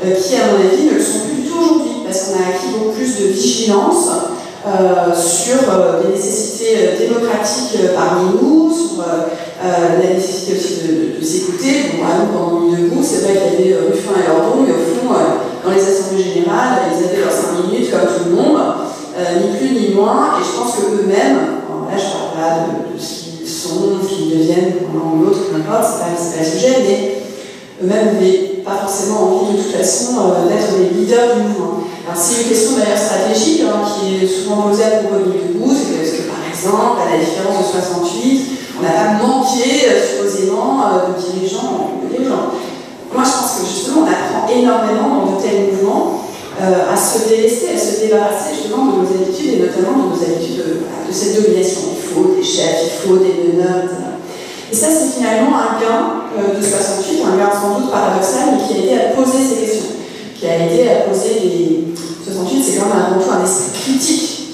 [0.05, 2.53] euh, qui, à mon avis, ne le sont plus du tout aujourd'hui, parce qu'on a
[2.53, 4.09] acquis beaucoup plus de vigilance
[5.17, 5.59] sur
[6.05, 11.91] des nécessités démocratiques parmi nous, sur la nécessité aussi de, s'écouter.
[11.91, 14.83] Bon, par exemple, pendant debout, c'est vrai qu'il y avait Ruffin et Lordon, mais au
[14.83, 18.59] fond, dans les assemblées générales, ils avaient leurs 5 minutes comme tout le monde,
[19.15, 21.63] ni plus ni moins, et je pense qu'eux-mêmes,
[21.93, 25.57] là je parle pas de, ce qu'ils sont, ce qu'ils deviennent l'un ou l'autre, peu
[25.57, 27.23] importe, c'est pas, le sujet, mais
[27.83, 31.85] eux-mêmes n'avaient pas forcément envie de toute façon euh, d'être des leaders du mouvement.
[32.07, 35.71] Alors c'est une question d'ailleurs stratégique hein, qui est souvent posée à propos de debout,
[35.71, 41.13] c'est parce que par exemple, à la différence de 68, pas manqué euh, supposément euh,
[41.13, 42.19] de dirigeants de.
[43.15, 46.25] Moi je pense que justement on apprend énormément dans de tels mouvements
[46.61, 50.23] euh, à se délaisser, à se débarrasser justement de nos habitudes et notamment de nos
[50.23, 51.93] habitudes de, cette domination.
[51.95, 53.97] Il faut des chefs, il faut des meneurs, etc.
[54.73, 58.81] Et ça, c'est finalement un gain de 68, un gain sans doute paradoxal, mais qui
[58.81, 59.93] a été à poser ces questions,
[60.39, 61.95] qui a été à poser les.
[62.25, 64.49] 68, c'est quand même avant tout un esprit critique.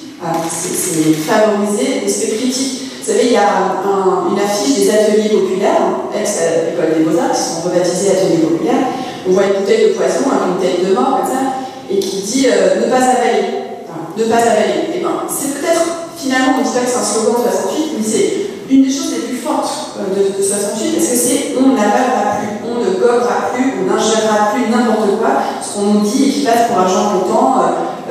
[0.50, 2.87] c'est favoriser l'esprit critique.
[3.08, 3.80] Vous savez, il y a
[4.28, 8.84] une affiche des ateliers populaires, ex-école des beaux-arts, qui sont rebaptisés ateliers populaires.
[9.26, 12.46] On voit une bouteille de poisson, une tête de mort, comme ça et qui dit
[12.52, 13.80] euh, ne pas avaler.
[14.16, 14.92] ne pas avaler.
[14.92, 18.04] Et eh ben, c'est peut-être, finalement, on pas que c'est un slogan de 68, mais
[18.04, 18.30] c'est
[18.68, 22.60] une des choses les plus fortes euh, de, 68, parce que c'est on n'avalera plus,
[22.68, 26.40] on ne gobera plus, on n'ingérera plus n'importe quoi, ce qu'on nous dit et qui
[26.44, 27.56] passe pour argent comptant,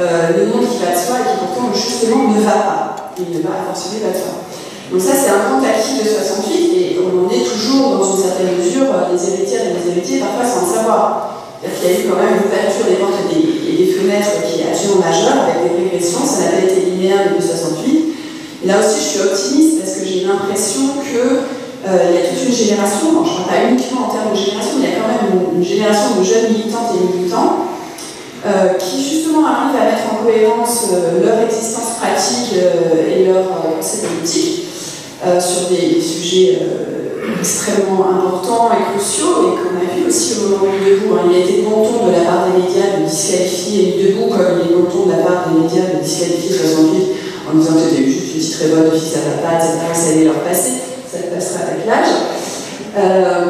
[0.01, 2.95] euh, le monde qui va de soi et qui pourtant justement ne va pas.
[3.19, 4.46] Il ne va forcément de soi.
[4.91, 8.23] Donc ça, c'est un grand acquis de 68 et on en est toujours, dans une
[8.23, 11.35] certaine mesure, les héritières et les héritiers, parfois sans le savoir.
[11.59, 14.71] Il y a eu quand même une ouverture des portes et des, fenêtres qui est
[14.71, 18.63] absolument majeure, avec des régressions, ça n'a pas été linéaire depuis 68.
[18.63, 21.43] Et là aussi, je suis optimiste parce que j'ai l'impression que
[21.87, 24.75] il y a toute une génération, je ne parle pas uniquement en termes de génération,
[24.79, 27.67] mais il y a quand même une, génération de jeunes militantes et militants
[28.79, 30.91] qui justement arrivent à mettre en cohérence
[31.23, 34.66] leur existence pratique et leur pensée politique
[35.39, 36.59] sur des, sujets
[37.39, 41.15] extrêmement importants et cruciaux et qu'on a vu aussi au moment du debout.
[41.15, 41.29] Hein.
[41.29, 44.61] Il a été bon ton de la part des médias de disqualifier du debout comme
[44.63, 47.79] il est bon ton de la part des médias de disqualifier 68 en disant que
[47.89, 49.71] c'était juste une petite révolte de fils à papa, etc.
[49.93, 50.71] Ça allait leur passer,
[51.09, 52.13] ça passera avec l'âge.
[52.97, 53.45] Euh,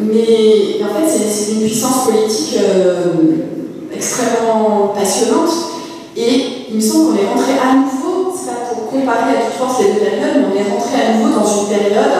[0.00, 3.04] mais en fait, c'est une puissance politique euh,
[3.94, 5.50] extrêmement passionnante
[6.16, 7.85] et il me semble qu'on est rentré à
[8.96, 11.68] comparer à toute force les deux périodes, mais on est rentré à nouveau dans une
[11.68, 12.16] période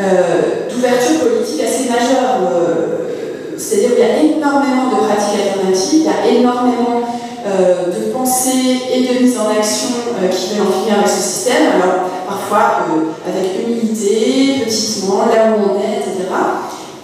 [0.00, 2.46] euh, d'ouverture politique assez majeure.
[2.46, 7.04] Euh, c'est-à-dire qu'il y a énormément de pratiques alternatives, il y a énormément
[7.46, 9.88] euh, de pensées et de mise en action
[10.30, 11.76] qui veulent en finir avec ce système.
[11.76, 12.86] Alors, parfois
[13.26, 16.28] avec humilité, petitement, là où on est, etc.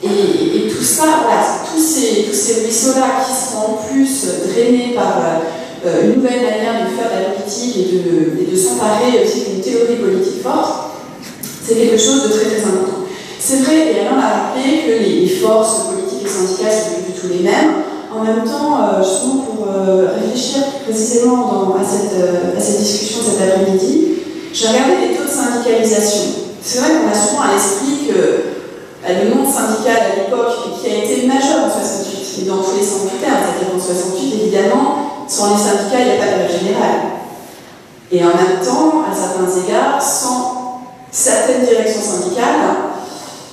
[0.02, 5.18] Et, tout ça, voilà, tous ces, tous ces ruisseaux-là qui seront en plus drainés par
[6.02, 10.42] une nouvelle manière de faire de la politique et de, s'emparer aussi d'une théorie politique
[10.42, 10.96] forte,
[11.62, 13.04] c'est quelque chose de très très important.
[13.38, 17.28] C'est vrai, et a rappelé que les, forces politiques et syndicales sont plus du tout
[17.28, 17.84] les mêmes.
[18.10, 23.20] En même temps, euh, justement pour euh, réfléchir précisément à, cette, euh, à, cette, discussion
[23.22, 24.08] cet après-midi,
[24.52, 26.48] j'ai regardé les taux de syndicalisation.
[26.62, 28.56] C'est vrai qu'on a souvent à l'esprit que
[29.06, 32.82] le monde syndical à l'époque, qui a été majeur en 68, et dans tous les
[32.82, 36.38] sens du terme, c'est-à-dire en 68, évidemment, sans les syndicats, il n'y a pas de
[36.38, 37.00] grève générale.
[38.12, 42.60] Et en même temps, à certains égards, sans certaines directions syndicales,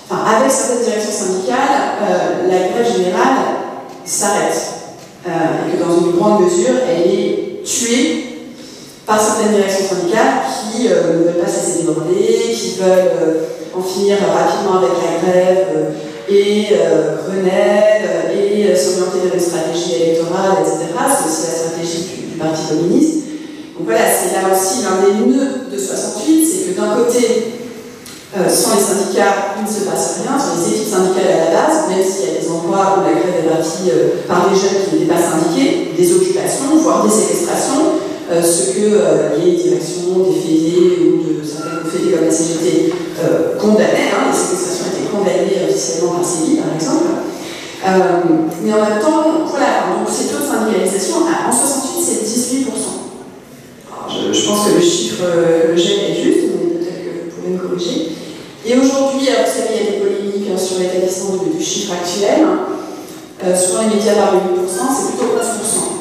[0.09, 3.37] enfin avec certaines directions syndicales, euh, la grève générale
[4.05, 4.55] s'arrête.
[5.25, 5.29] Euh,
[5.67, 8.51] et que dans une grande mesure, elle est tuée
[9.05, 13.81] par certaines directions syndicales qui euh, ne veulent pas se laisser déborder, qui veulent en
[13.81, 15.93] finir rapidement avec la grève
[16.29, 16.67] et
[17.27, 20.93] renaître et s'orienter vers une stratégie électorale, etc.
[20.95, 23.23] C'est aussi la stratégie du, Parti communiste.
[23.77, 27.53] Donc voilà, c'est là aussi l'un des nœuds de 68, c'est que d'un côté,
[28.35, 31.51] euh, sans les syndicats, il ne se passe rien, sans les équipes syndicales à la
[31.53, 34.81] base, même s'il y a des endroits où la grève est euh, par des jeunes
[34.81, 40.33] qui n'étaient pas syndiqués, des occupations, voire des séquestrations, euh, ce que les directions des
[40.41, 42.93] fédés ou de certaines fédés comme la CGT
[43.61, 47.13] condamnaient, hein, les séquestrations étaient condamnées officiellement par CELI par exemple.
[48.63, 53.03] mais en même temps, voilà, donc ces taux de syndicalisation, en 68, c'est 18%
[54.31, 57.59] je, pense que le chiffre que j'ai est juste, mais peut-être que vous pouvez me
[57.59, 58.11] corriger.
[58.65, 62.45] Et aujourd'hui, vous savez, il y a des polémiques hein, sur l'établissement du, chiffre actuel.
[63.43, 65.93] Euh, souvent, les médias parlent de 8%, c'est plutôt 11%.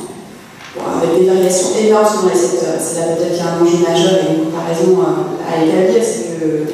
[0.74, 2.78] Bon, avec des variations énormes selon les secteurs.
[2.78, 6.02] C'est là peut-être qu'il y a un enjeu majeur et une comparaison euh, à, établir,
[6.02, 6.64] c'est que euh,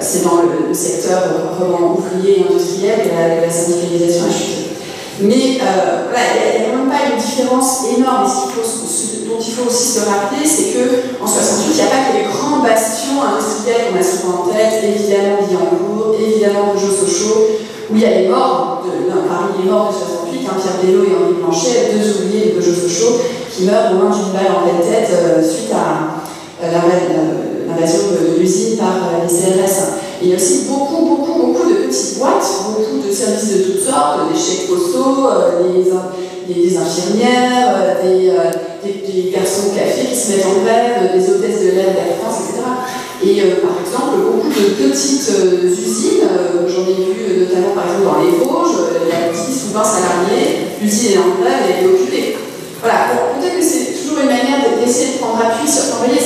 [0.00, 1.20] c'est dans le, secteur
[1.58, 4.70] vraiment ouvrier et industriel que la, la syndicalisation a chuté.
[5.22, 8.24] Mais voilà, il n'y a, même pas une différence énorme.
[8.24, 12.02] Ce, faut, dont il faut aussi se rappeler, c'est qu'en 68, il n'y a pas
[12.08, 17.46] que les grands bastions industriels qu'on a souvent en tête, évidemment Billancourt, évidemment Peugeot Sochaux,
[17.90, 21.04] où il y a les morts, de, parmi les morts de 68, hein, Pierre Bello
[21.04, 23.20] et Henri Blanchet, deux ouvriers de Peugeot Sochaux,
[23.52, 28.40] qui meurent au moins d'une balle en pleine tête euh, suite à euh, l'invasion de,
[28.40, 30.00] l'usine par euh, les CRS.
[30.22, 33.84] Il y a aussi beaucoup, beaucoup, beaucoup de petites boîtes, beaucoup de services de toutes
[33.84, 35.28] sortes, des chèques postaux,
[35.64, 38.32] des, des, infirmières, des,
[38.84, 42.44] des, garçons de café qui se mettent en grève, des hôtesses de l'air d'Air France,
[42.44, 42.60] etc.
[43.24, 45.30] Et par exemple, beaucoup de petites
[45.64, 46.28] usines,
[46.68, 49.84] j'en ai vu notamment par exemple dans les Vosges, il y a 10 ou 20
[49.84, 52.36] salariés, l'usine est en grève elle est occupée.
[52.80, 55.96] Voilà, peut-être que c'est toujours une manière d'essayer de prendre appui sur.
[56.00, 56.20] Voyez,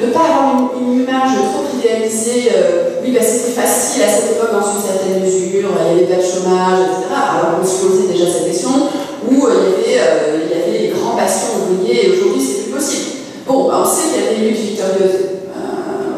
[0.00, 4.52] ne pas avoir une, image trop idéalisée, euh, oui, bah, c'était facile à cette époque
[4.52, 7.16] dans une certaine mesure, il y avait pas de chômage, etc.
[7.16, 8.92] Alors on se posait déjà cette question,
[9.24, 12.42] où euh, il, y avait, euh, il y avait les grands bastions ouvriers, et aujourd'hui
[12.44, 13.10] c'est plus possible.
[13.46, 15.20] Bon, bah, on sait qu'il y a des luttes victorieuses,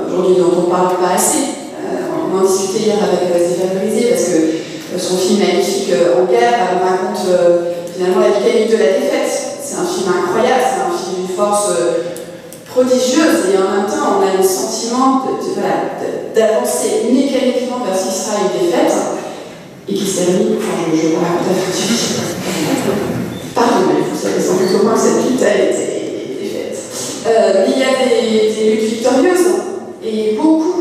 [0.08, 1.70] aujourd'hui dont on ne parle pas assez.
[1.78, 6.82] on en discutait hier avec Stéphane Brisé, parce que son film magnifique En guerre on
[6.82, 7.22] raconte
[7.94, 9.30] finalement la mécanique de la défaite.
[9.62, 11.70] C'est un film incroyable, c'est un film d'une force
[12.70, 15.24] prodigieuse et en même temps on a le sentiment
[16.34, 18.92] d'avancer mécaniquement vers ce qui sera une défaite
[19.88, 22.18] et qui mis, enfin je, je de suite.
[23.54, 26.78] Pardon, mais vous savez sans doute comment cette lutte a été faite.
[27.26, 29.48] Euh, il y a des, luttes victorieuses
[30.04, 30.74] et beaucoup.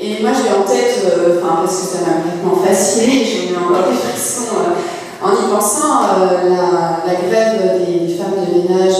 [0.00, 3.56] Et moi j'ai en tête, euh, enfin parce que ça m'a complètement fasciné, j'ai eu
[3.56, 8.96] encore euh, en y pensant, la, la, grève des femmes de ménage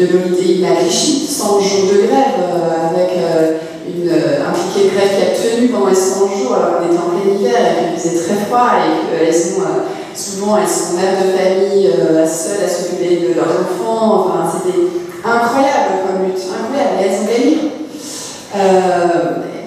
[0.00, 5.22] de l'unité inaffichée, 100 jours de grève, euh, avec euh, une impliquée de grève qui
[5.22, 8.24] a tenu pendant les 100 jours alors qu'on était en plein hiver et qu'il faisait
[8.24, 9.66] très froid et qu'elles ont
[10.14, 11.90] souvent elles sont mères de famille
[12.26, 14.26] seules à s'occuper de leurs enfants.
[14.26, 14.78] Enfin, c'était
[15.24, 16.96] incroyable comme lutte, incroyable.
[17.00, 17.58] Elles ont gagné.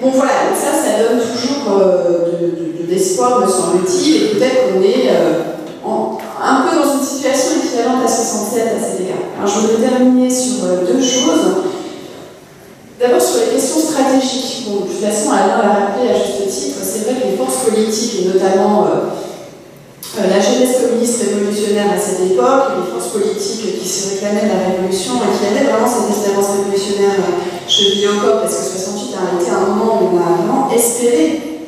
[0.02, 5.08] bon voilà, donc ça, ça donne toujours de, l'espoir, me semble-t-il, et peut-être qu'on est
[6.44, 9.24] un peu dans une situation équivalente à 67 à cet égard.
[9.38, 11.72] Alors je voudrais terminer sur deux choses.
[13.00, 14.68] D'abord sur les questions stratégiques.
[14.68, 17.68] Bon, de toute façon, Alain l'a rappelé à juste titre, c'est vrai que les forces
[17.68, 23.88] politiques, et notamment euh, la jeunesse communiste révolutionnaire à cette époque, les forces politiques qui
[23.88, 28.20] se réclamaient de la révolution et qui avaient vraiment cette espérance révolutionnaire euh, chevillée au
[28.20, 31.60] corps, parce que 68 a été un moment où on a vraiment espéré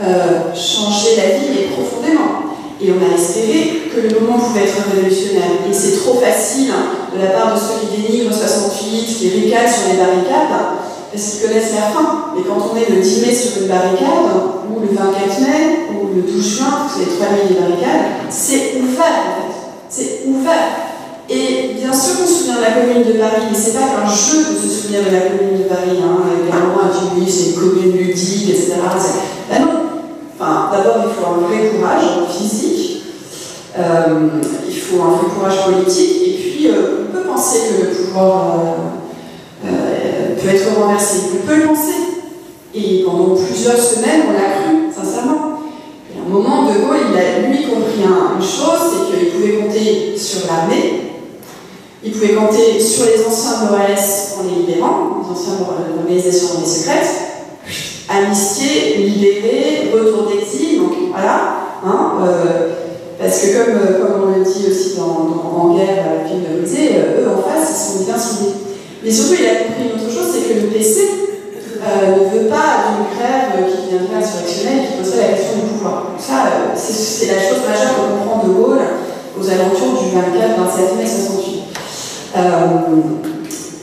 [0.00, 2.49] euh, changer la vie, mais profondément.
[2.82, 5.60] Et on a espéré que le moment pouvait être révolutionnaire.
[5.68, 6.72] Et c'est trop facile
[7.14, 10.80] de la part de ceux qui dénigrent 68, qui ricanent sur les barricades,
[11.12, 12.32] parce qu'ils connaissent la fin.
[12.34, 16.14] Mais quand on est le 10 mai sur une barricade, ou le 24 mai, ou
[16.14, 19.52] le 12 juin, c'est les 3 000 barricades, c'est ouvert en fait.
[19.90, 20.88] C'est ouvert.
[21.28, 24.08] Et bien sûr qu'on se souvient de la commune de Paris, mais c'est pas qu'un
[24.08, 25.98] jeu de se souvenir de la commune de Paris.
[26.02, 26.26] Hein.
[26.42, 28.74] Il y a un moment, oui, c'est une commune ludique, etc.
[29.48, 29.80] Ben non.
[30.34, 32.69] Enfin, d'abord, il faut un vrai courage physique,
[34.68, 38.76] il faut un vrai courage politique, et puis euh, on peut penser que le pouvoir.
[39.64, 40.00] Euh,
[40.40, 41.18] peut être renversé.
[41.34, 41.94] On peut le penser.
[42.74, 45.60] Et pendant plusieurs semaines, on l'a cru, sincèrement.
[46.10, 49.56] Et à un moment, De Gaulle, il a lui compris une chose, c'est qu'il pouvait
[49.56, 51.10] compter sur l'armée,
[52.02, 55.54] il pouvait compter sur les anciens l'OAS en les libérant, les anciens
[55.98, 57.10] organisations armées secrètes,
[58.08, 61.56] amnistier, libérer, retour d'exil, donc voilà.
[61.84, 62.74] Hein, euh,
[63.20, 66.96] parce que comme, euh, comme on le dit aussi En guerre, le film de Brisé,
[66.96, 68.54] euh, eux en face, ils sont bien soudés.
[69.04, 71.30] Mais surtout, il a compris une autre chose, c'est que le PC
[71.80, 76.12] euh, ne veut pas d'une grève qui viendrait insurrectionnelle qui poserait la question du pouvoir.
[76.18, 78.84] Ça, euh, c'est la chose majeure que comprend De Gaulle
[79.32, 81.72] aux alentours du 24-27 mai 68.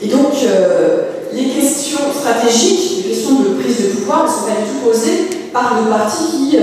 [0.02, 4.62] et donc, euh, les questions stratégiques, les questions de prise de pouvoir ne sont pas
[4.62, 6.56] du tout posées par le parti qui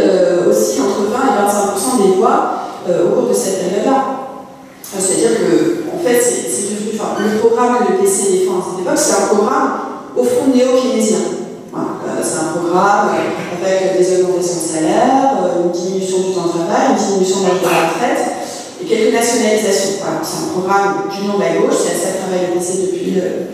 [0.48, 1.45] aussi entre 20 et 25 des
[2.86, 4.26] voix au cours de cette période-là.
[4.84, 6.66] C'est-à-dire que, en fait, c'est
[7.20, 9.72] le programme que le PC défend à cette époque, c'est un programme
[10.16, 11.18] au fond néo-keynésien.
[11.76, 13.10] Euh, c'est un programme
[13.62, 17.46] avec des augmentations de salaire, euh, une diminution du temps de travail, une diminution de
[17.46, 18.24] la retraite
[18.82, 20.00] et quelques nationalisations.
[20.24, 23.20] c'est un programme du nom de la gauche, c'est ça que travaille le PC depuis.
[23.20, 23.46] Euh,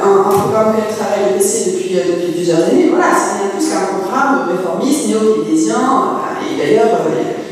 [0.00, 2.88] un, programme que travaille le PC depuis, depuis plusieurs années.
[2.90, 3.12] Voilà,
[3.54, 5.76] plus qu'un programme réformiste, néo-keynésien.
[6.42, 7.00] et d'ailleurs,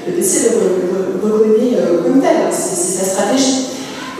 [0.07, 3.67] le PC le, reconnaît euh, comme tel, c'est sa stratégie.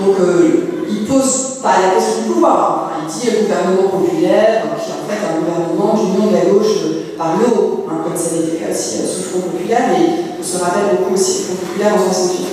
[0.01, 4.63] Donc euh, il ne pose pas la question du pouvoir, il dit un gouvernement populaire,
[4.79, 8.17] qui est en fait un gouvernement d'union de la gauche par le haut, hein, comme
[8.17, 11.15] ça a été le cas aussi sous le Front populaire, et on se rappelle beaucoup
[11.15, 12.53] aussi le Front populaire en 68.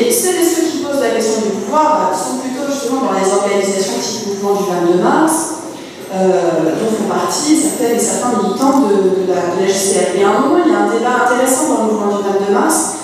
[0.00, 3.28] Et celles et ceux qui posent la question du pouvoir sont plutôt justement dans les
[3.28, 5.47] organisations type mouvement du 22 mars, euh,
[6.12, 10.72] dont font partie certaines et certains militants de, la, de, Et à un moment, il
[10.72, 12.94] y a un débat intéressant dans le mouvement du 22 mars,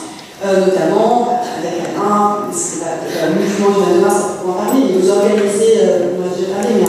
[0.44, 4.80] euh, notamment avec Alain, parce que le mouvement du 22 mars, ça peut en parler,
[4.88, 6.88] mais vous organisez, euh, a déjà parlé, mais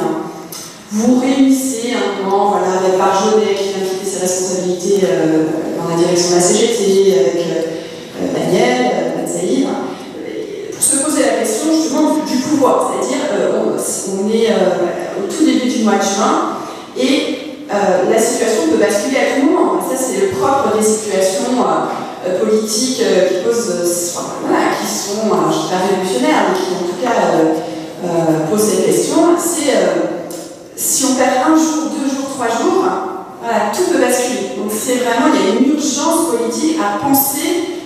[0.92, 5.44] vous réunissez un moment voilà, avec Barjonet qui vient quitter ses responsabilités euh,
[5.78, 9.68] dans la direction de la CGT, avec Daniel, Matzaïr,
[10.72, 12.16] pour se poser la question justement
[12.50, 14.50] c'est-à-dire on, on, est
[15.18, 16.56] au tout début du mois de juin,
[16.98, 19.82] et euh, la situation peut basculer à tout moment.
[19.82, 26.60] Ça, c'est le propre des situations euh, politiques euh, qui posent, qui sont, révolutionnaires, mais
[26.60, 29.36] qui en tout cas posent cette question.
[29.38, 29.74] C'est
[30.76, 32.86] si on perd un jour, deux jours, trois jours,
[33.42, 34.52] voilà, tout peut basculer.
[34.58, 37.80] Donc c'est vraiment, il y a une urgence politique à penser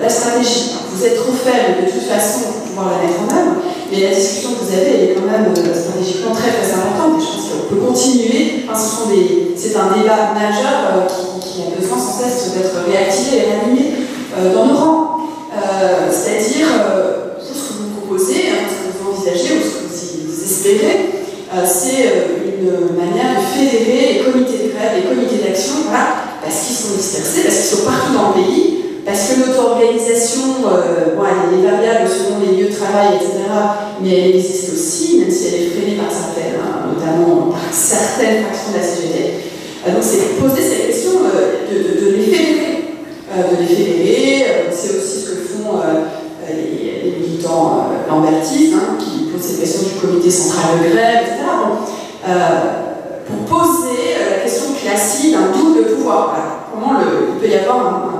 [0.00, 0.70] la stratégie.
[0.90, 3.54] Vous êtes trop faible de toute façon la mettre en œuvre.
[3.90, 7.18] Mais la discussion que vous avez, elle est quand même euh, stratégiquement très très importante.
[7.18, 8.68] Je pense qu'on peut continuer.
[9.56, 13.92] c'est un débat majeur euh, qui, a besoin sans cesse d'être réactivé et réanimé
[14.36, 15.14] euh, dans nos rangs.
[16.10, 16.68] C'est-à-dire,
[17.40, 21.24] tout ce que vous proposez, hein, ce que vous envisagez ou ce que vous, espérez,
[21.66, 22.06] c'est
[22.62, 26.14] une manière de fédérer les comités de grève, les comités d'action, voilà,
[26.44, 28.67] parce qu'ils sont dispersés, parce qu'ils sont partout dans le pays,
[29.08, 33.40] parce que notre organisation, euh, elle est variable selon les lieux de travail, etc.,
[34.02, 38.44] mais elle existe aussi, même si elle est freinée par certaines, hein, notamment par certaines
[38.44, 39.34] fractions de la CGT.
[39.86, 42.84] Euh, donc c'est poser cette question euh, de, les fédérer.
[43.34, 45.80] de les fédérer, c'est aussi ce que font
[46.46, 51.44] les, militants lambertistes, hein, qui pose cette question du comité central de grève, etc.
[53.26, 56.36] pour poser la question classique d'un double pouvoir.
[56.70, 58.17] Comment il peut y avoir un,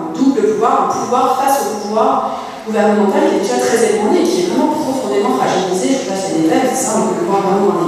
[0.67, 5.37] un pouvoir face au pouvoir gouvernemental qui est déjà très et qui est vraiment profondément
[5.37, 5.97] fragilisé.
[6.05, 7.81] Je passe les détails, c'est ça, on peut le voir vraiment dans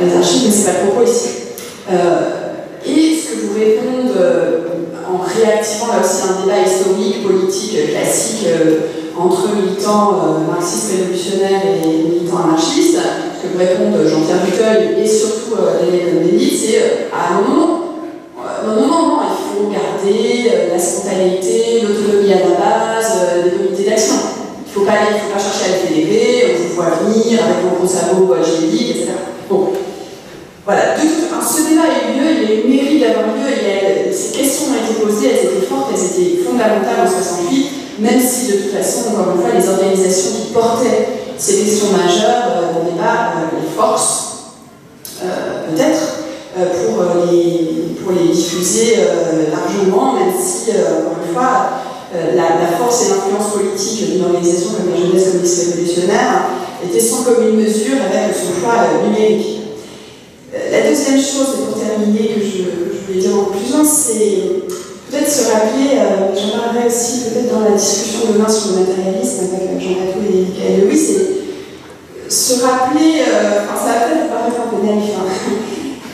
[0.00, 1.28] les, les archives, mais ce n'est pas le propos ici.
[1.90, 2.50] Euh,
[2.86, 4.58] et ce que vous répondez euh,
[5.12, 8.78] en réactivant là aussi un débat historique, politique, classique euh,
[9.18, 10.16] entre militants
[10.48, 16.56] marxistes révolutionnaires et militants anarchistes, ce que vous répondent Jean-Pierre Ducueil et surtout Daniel Bénit,
[16.56, 17.80] c'est à un moment,
[18.66, 19.16] non, non, non,
[19.68, 24.14] garder la spontanéité, l'autonomie à la base, des comités d'action.
[24.64, 27.76] Il ne faut, pas, pas chercher à être fédéré, on vous voit venir avec mon
[27.78, 29.08] gros sabot algébrique, etc.
[29.48, 29.72] Bon,
[30.64, 33.50] voilà, ce débat a eu lieu, il a eu mérite d'avoir lieu,
[34.12, 37.66] ces questions ont été posées, elles étaient fortes, elles étaient fondamentales en 68,
[38.00, 41.08] même si de toute façon, encore une fois, les organisations qui portaient
[41.38, 44.52] ces questions majeures euh, n'avaient pas euh, les forces,
[45.24, 46.19] euh, peut-être,
[46.54, 48.96] pour, les, pour les diffuser
[49.50, 51.70] largement, même si, encore une fois,
[52.12, 56.50] la, force et l'influence politique d'une organisation comme la jeunesse communiste révolutionnaire
[56.84, 59.60] était sans commune mesure avec son choix numérique.
[60.52, 64.60] La deuxième chose, et pour terminer, que je, voulais dire en plus, c'est
[65.10, 69.50] peut-être se rappeler, euh, j'en parlerai aussi peut-être dans la discussion demain sur le matérialisme
[69.50, 71.40] avec Jean Patou et Michael Louis, c'est
[72.30, 75.26] se rappeler, euh, enfin ça va peut-être paraître un peu naïf, hein,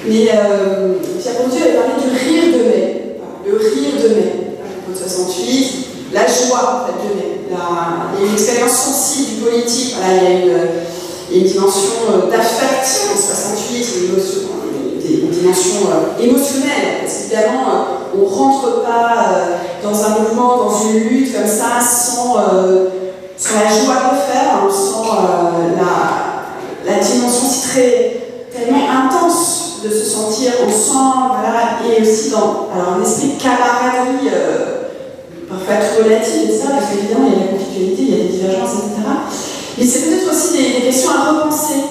[0.08, 4.32] mais euh, Pierre Bourdieu avait parlé du rire de mai, le rire de mai,
[4.62, 7.40] à 68, la joie de mai,
[8.22, 13.86] une expérience sensible du politique, il y a une dimension euh, d'affect en 68,
[15.08, 21.00] une, dimension euh, émotionnelle, parce qu'évidemment, on ne rentre pas dans un mouvement, dans une
[21.00, 25.04] lutte comme ça, sans, la joie de faire, hein, sans
[26.86, 28.16] la, la, dimension si très,
[28.52, 29.35] tellement intense
[29.86, 34.30] de se sentir ensemble, voilà, et aussi dans alors, un esprit de camaraderie
[35.48, 38.32] parfois être relative, etc., parce qu'évidemment, il y a la conflictualité, il y a des
[38.36, 39.06] divergences, etc.
[39.78, 41.84] Mais c'est peut-être aussi des, questions à repenser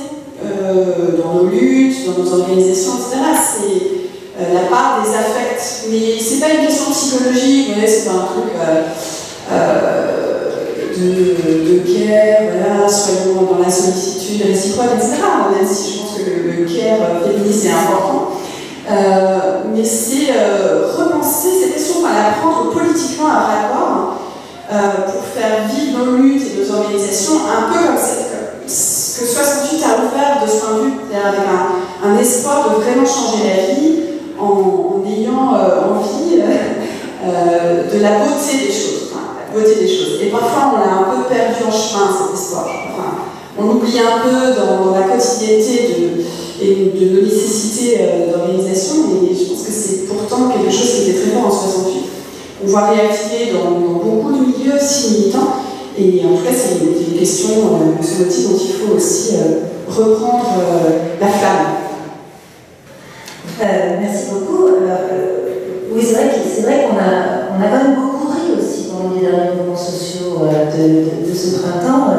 [0.43, 3.21] euh, dans nos luttes, dans nos organisations, etc.
[3.33, 5.87] C'est euh, la part des affects.
[5.89, 8.81] Mais c'est pas une question psychologique, vous c'est pas un truc euh,
[10.97, 15.21] de, de care, voilà, soyons dans la sollicitude réciproque, etc.
[15.57, 18.31] Même si je pense que le, care féministe est important.
[19.73, 20.31] mais c'est
[20.97, 23.65] repenser ces questions, enfin, la prendre politiquement à
[24.71, 27.97] euh, pour faire vivre nos luttes et nos organisations un peu comme
[28.67, 31.39] ce que 68 a ouvert de ce point de vue, avec
[32.03, 33.95] un, espoir de vraiment changer la vie
[34.39, 38.84] en, ayant euh, envie euh, de la beauté des choses.
[39.61, 40.19] Des choses.
[40.21, 42.67] Et parfois on l'a un peu perdu en chemin cet espoir.
[43.57, 47.99] on oublie un peu dans, la quotidienneté de, et de nos nécessités
[48.31, 52.05] d'organisation, mais je pense que c'est pourtant quelque chose qui était très fort en 68
[52.63, 55.57] on voit réactiver dans, beaucoup de milieux si militants.
[55.97, 59.61] Et en tout cas, c'est une, question, euh, ce motif dont il faut aussi euh,
[59.87, 60.89] reprendre euh,
[61.21, 61.67] la flamme.
[64.01, 64.67] merci beaucoup.
[65.93, 68.64] oui, c'est vrai qu'on a, on a quand même beaucoup ri aussi
[69.09, 72.13] dans les mouvements sociaux de, ce printemps.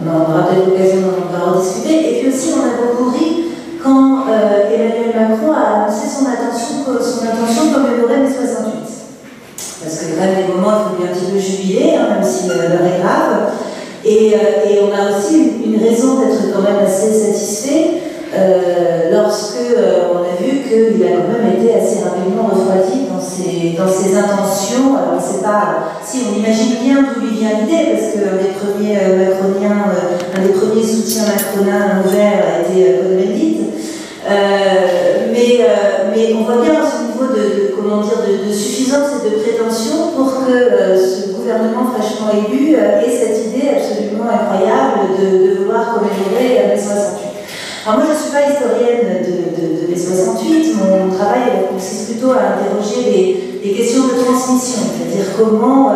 [0.00, 1.00] on aura peut-être l'occasion
[1.32, 1.94] d'en rediscuter.
[1.94, 3.44] Et puis aussi, on a beaucoup ri
[3.82, 8.84] quand Emmanuel Macron a annoncé son intention, son intention commémorer mai 68
[9.84, 12.24] parce que quand même des moments, il faut bien un petit peu jubiler, hein, même
[12.24, 13.52] si l'heure est grave.
[14.04, 18.00] Et, euh, on a aussi une, raison d'être quand même assez satisfait
[18.34, 23.20] euh, lorsque euh, on a vu qu'il a quand même été assez rapidement refroidi dans
[23.20, 24.96] ses, dans ses intentions.
[24.96, 25.83] Alors, c'est pas.
[26.06, 29.84] Si, on imagine bien d'où lui vient l'idée, parce qu'un des premiers macroniens,
[30.36, 33.04] un des premiers soutiens macronins ouverts a été
[34.26, 35.60] euh, mais,
[36.14, 40.46] mais on voit bien ce niveau de, comment dire, de, suffisance et de prétention pour
[40.46, 46.68] que euh, ce gouvernement fraîchement élu euh, ait cette idée absolument incroyable de, vouloir commémorer
[46.68, 47.28] mai 68.
[47.86, 52.56] Alors moi je ne suis pas historienne de, mai 68, mon travail consiste plutôt à
[52.56, 55.92] interroger les, questions de transmission, c'est-à-dire comment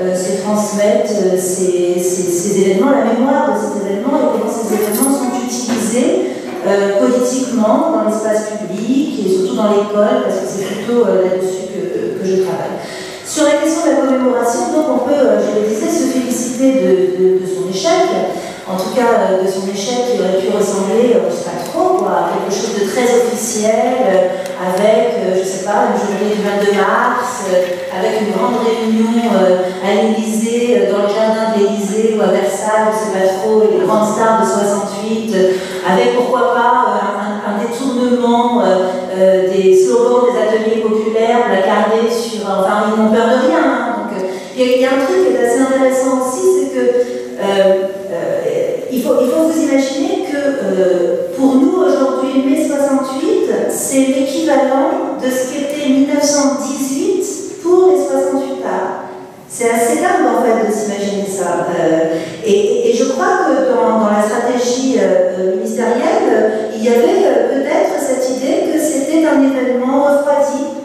[0.00, 5.44] se transmettent ces, ces, événements, la mémoire de ces événements et comment ces événements sont
[5.44, 6.30] utilisés
[6.66, 11.72] euh, politiquement dans l'espace public et surtout dans l'école, parce que c'est plutôt euh, là-dessus
[11.72, 12.76] que, je travaille.
[13.24, 16.72] Sur la question de la commémoration, donc on peut, euh, je le disais, se féliciter
[17.16, 18.12] de, son échec,
[18.70, 22.06] en tout cas de son échec qui aurait pu ressembler, je ne sais pas trop,
[22.06, 26.78] à quelque chose de très officiel, avec, je ne sais pas, une journée du 22
[26.78, 27.50] mars,
[27.90, 29.26] avec une grande réunion
[29.82, 33.62] à l'Élysée, dans le jardin de l'Élysée ou à Versailles, je ne sais pas trop,
[33.66, 35.34] les grandes stars de 68 68,
[35.88, 37.00] avec pourquoi pas
[37.46, 38.62] un, détournement
[39.16, 42.42] des slogans des ateliers populaires, placardés sur.
[42.46, 43.58] Enfin, ils n'ont peur de rien.
[43.64, 44.10] Hein.
[44.56, 45.29] il y, a un truc
[50.80, 58.64] euh, pour nous aujourd'hui, mai 68, c'est l'équivalent de ce qu'était 1918 pour les 68
[58.64, 59.04] arts.
[59.48, 61.66] C'est assez dingue en fait de s'imaginer ça.
[61.78, 62.16] Euh,
[62.46, 68.72] et, je crois que dans, la stratégie euh, ministérielle, il y avait peut-être cette idée
[68.72, 70.80] que c'était un événement refroidi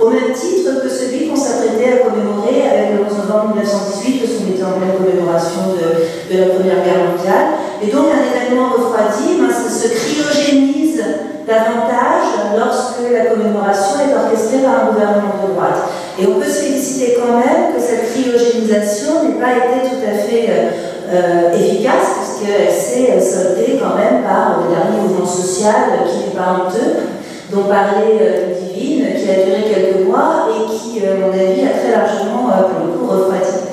[0.00, 4.32] au même titre que celui qu'on s'apprêtait à commémorer avec le 11 novembre 1918, parce
[4.38, 7.57] qu'on était en pleine commémoration de, la Première Guerre mondiale.
[7.82, 11.02] Et donc un événement refroidi ben, se cryogénise
[11.46, 15.88] davantage lorsque la commémoration est orchestrée par un gouvernement de droite.
[16.18, 20.18] Et on peut se féliciter quand même que cette cryogénisation n'ait pas été tout à
[20.18, 20.70] fait euh,
[21.10, 26.60] euh, efficace, puisqu'elle s'est soldée quand même par le dernier mouvement social qui n'est pas
[26.60, 27.08] honteux,
[27.50, 31.64] dont parlait euh, Divine, qui a duré quelques mois et qui, euh, à mon avis,
[31.64, 33.72] a très largement, pour le coup, refroidi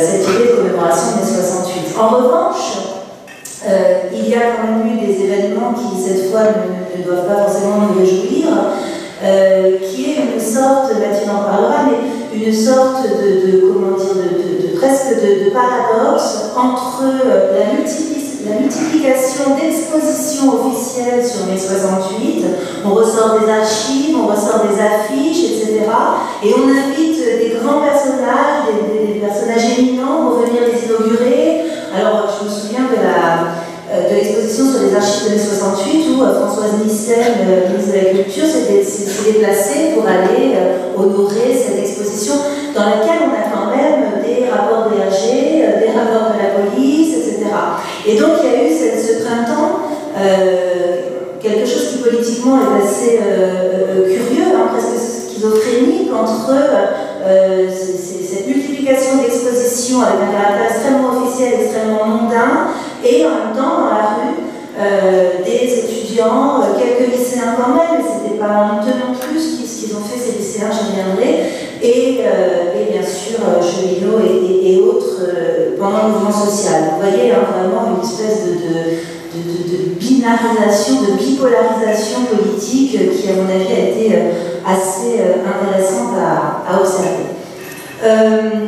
[0.00, 1.94] cette idée de commémoration des 68.
[2.00, 2.87] En revanche,
[4.12, 7.88] il y a quand même eu des événements qui, cette fois, ne, doivent pas forcément
[7.88, 8.46] nous réjouir,
[9.20, 15.16] qui est une sorte, Mathilde en parlera, mais une sorte de, comment dire, de, presque
[15.20, 22.44] de, paradoxe entre la multiplicité la multiplication d'expositions officielles sur mai 68.
[22.84, 25.80] On ressort des archives, on ressort des affiches, etc.
[26.42, 30.30] Et on invite des grands personnages, des, personnages éminents
[35.30, 40.56] mai 68 où euh, Françoise Nissen, euh, ministre de la Culture, s'est déplacée pour aller
[40.96, 42.34] honorer cette exposition
[42.74, 47.46] dans laquelle on a quand même des rapports DRG, des rapports de la police, etc.
[48.06, 49.80] Et donc il y a eu ce, printemps
[51.40, 53.20] quelque chose qui politiquement est assez
[54.06, 56.54] curieux, hein, presque schizophrénique entre
[57.70, 62.68] cette multiplication d'expositions avec un caractère extrêmement officiel, extrêmement mondain,
[63.04, 64.37] et en même temps dans la rue
[64.78, 69.86] euh, des étudiants, euh, quelques lycéens quand même, mais c'était pas honteux non plus ce
[69.86, 71.50] qu'ils ont fait ces lycéens, j'y reviendrai,
[71.82, 75.18] et, euh, et, bien sûr Cheminot et, autres
[75.80, 76.94] pendant le mouvement social.
[76.94, 83.34] Vous voyez hein, vraiment une espèce de, de, de, binarisation, de bipolarisation politique qui à
[83.34, 84.14] mon avis a été
[84.64, 87.26] assez intéressante à, observer.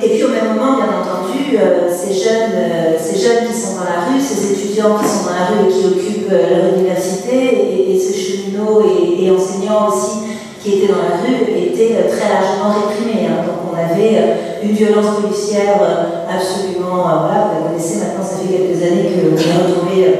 [0.02, 1.56] Et puis au même moment, bien entendu,
[1.90, 2.58] ces, jeunes,
[2.98, 5.72] ces jeunes qui sont dans la rue, ces étudiants qui sont dans la rue et
[5.72, 5.99] qui
[6.34, 11.42] occupent leur université, et, et, ces cheminots et, enseignants aussi qui étaient dans la rue,
[11.56, 13.26] étaient très largement réprimés.
[13.26, 13.44] Hein.
[13.46, 15.80] Donc on avait une violence policière
[16.28, 20.16] absolument, voilà, vous la connaissez maintenant, ça fait quelques années qu'on est retombé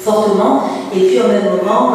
[0.00, 0.62] fortement.
[0.94, 1.94] Et puis au même moment,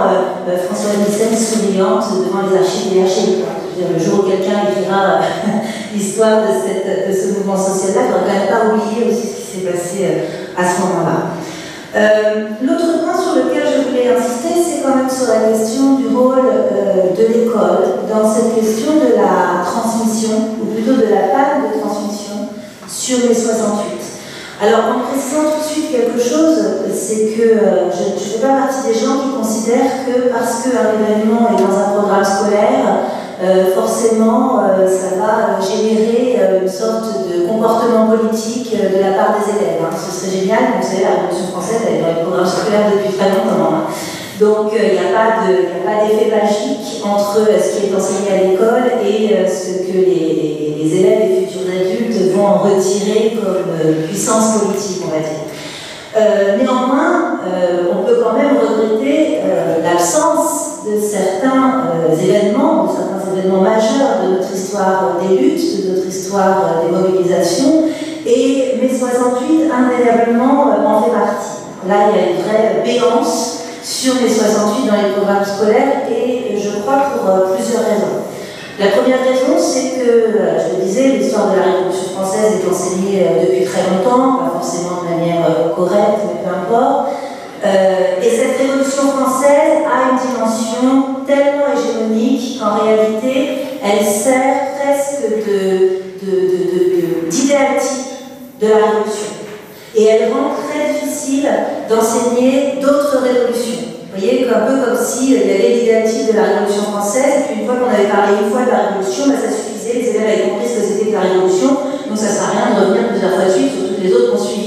[0.67, 3.43] François Nissen souriante devant les archives des archives
[3.89, 5.19] le jour où quelqu'un écrira
[5.93, 9.59] l'histoire de, ce mouvement social-là, il ne faudra quand même pas oublier aussi ce qui
[9.59, 11.17] s'est passé euh, à ce moment-là.
[11.93, 16.07] Euh, l'autre point sur lequel je voulais insister, c'est quand même sur la question du
[16.15, 21.67] rôle euh, de l'école dans cette question de la transmission, ou plutôt de la panne
[21.67, 22.47] de transmission
[22.87, 24.11] sur les 68.
[24.63, 27.59] Alors, en précisant tout de suite quelque chose, c'est que
[27.91, 31.77] je ne fais pas partie des gens qui considèrent que parce qu'un événement est dans
[31.77, 33.20] un programme scolaire, euh,
[33.73, 39.49] forcément, euh, ça va générer euh, une sorte de comportement politique de la part des
[39.49, 39.81] élèves.
[39.81, 39.95] Hein.
[39.95, 43.17] Ce serait génial, vous savez, la Révolution française, elle est dans les programmes scolaires depuis
[43.17, 43.73] très longtemps.
[43.73, 43.83] Hein.
[44.39, 49.47] Donc, il n'y a pas d'effet magique entre ce qui est enseigné à l'école et
[49.47, 55.11] ce que les, les, élèves et futurs adultes vont en retirer comme puissance politique, on
[55.11, 55.51] va dire.
[56.17, 59.81] Euh, néanmoins, euh, on peut quand même regretter euh,
[60.85, 66.81] de certains événements, de certains événements majeurs de notre histoire des luttes, de notre histoire
[66.83, 67.85] des mobilisations,
[68.25, 71.61] et mai 68 indéniablement en fait partie.
[71.87, 76.57] Là, il y a une vraie béance sur mai 68 dans les programmes scolaires, et
[76.57, 78.21] je crois pour plusieurs raisons.
[78.81, 82.67] La première raison, c'est que, euh, je le disais, l'histoire de la Révolution française est
[82.67, 87.09] enseignée euh, depuis très longtemps, pas forcément de manière euh, correcte, mais peu importe.
[87.63, 95.25] Et cette Révolution française a une dimension tellement hégémonique qu'en réalité, elle sert presque
[97.29, 97.77] d'idéal
[98.59, 99.31] de, la Révolution.
[99.95, 101.49] Et elle rend très difficile
[101.89, 103.91] d'enseigner d'autres révolutions.
[104.13, 107.65] Vous voyez, un peu comme s'il y avait l'identité de la Révolution française, puis une
[107.65, 110.49] fois qu'on avait parlé une fois de la Révolution, bah, ça suffisait, les élèves avaient
[110.49, 111.69] compris ce que c'était que la Révolution,
[112.07, 114.11] donc ça ne sert à rien de revenir plusieurs fois de suite sur toutes les
[114.13, 114.60] autres qu'on suivi.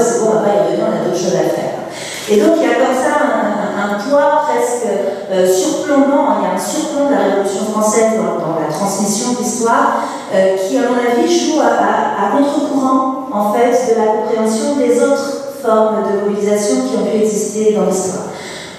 [0.00, 1.72] C'est bon, on va pas y on a d'autres choses à faire.
[2.30, 3.18] Et donc il y a comme ça
[3.76, 4.86] un, poids presque
[5.30, 10.06] euh, surplombant, il y a un surplomb de la Révolution française dans, la transmission d'histoire
[10.32, 15.58] euh, qui, à mon avis, joue à, contre-courant en fait de la compréhension des autres
[15.62, 18.28] formes de mobilisation qui ont pu exister dans l'histoire.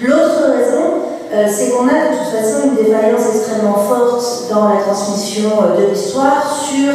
[0.00, 4.80] L'autre raison, euh, c'est qu'on a de toute façon une défaillance extrêmement forte dans la
[4.80, 6.92] transmission de l'histoire sur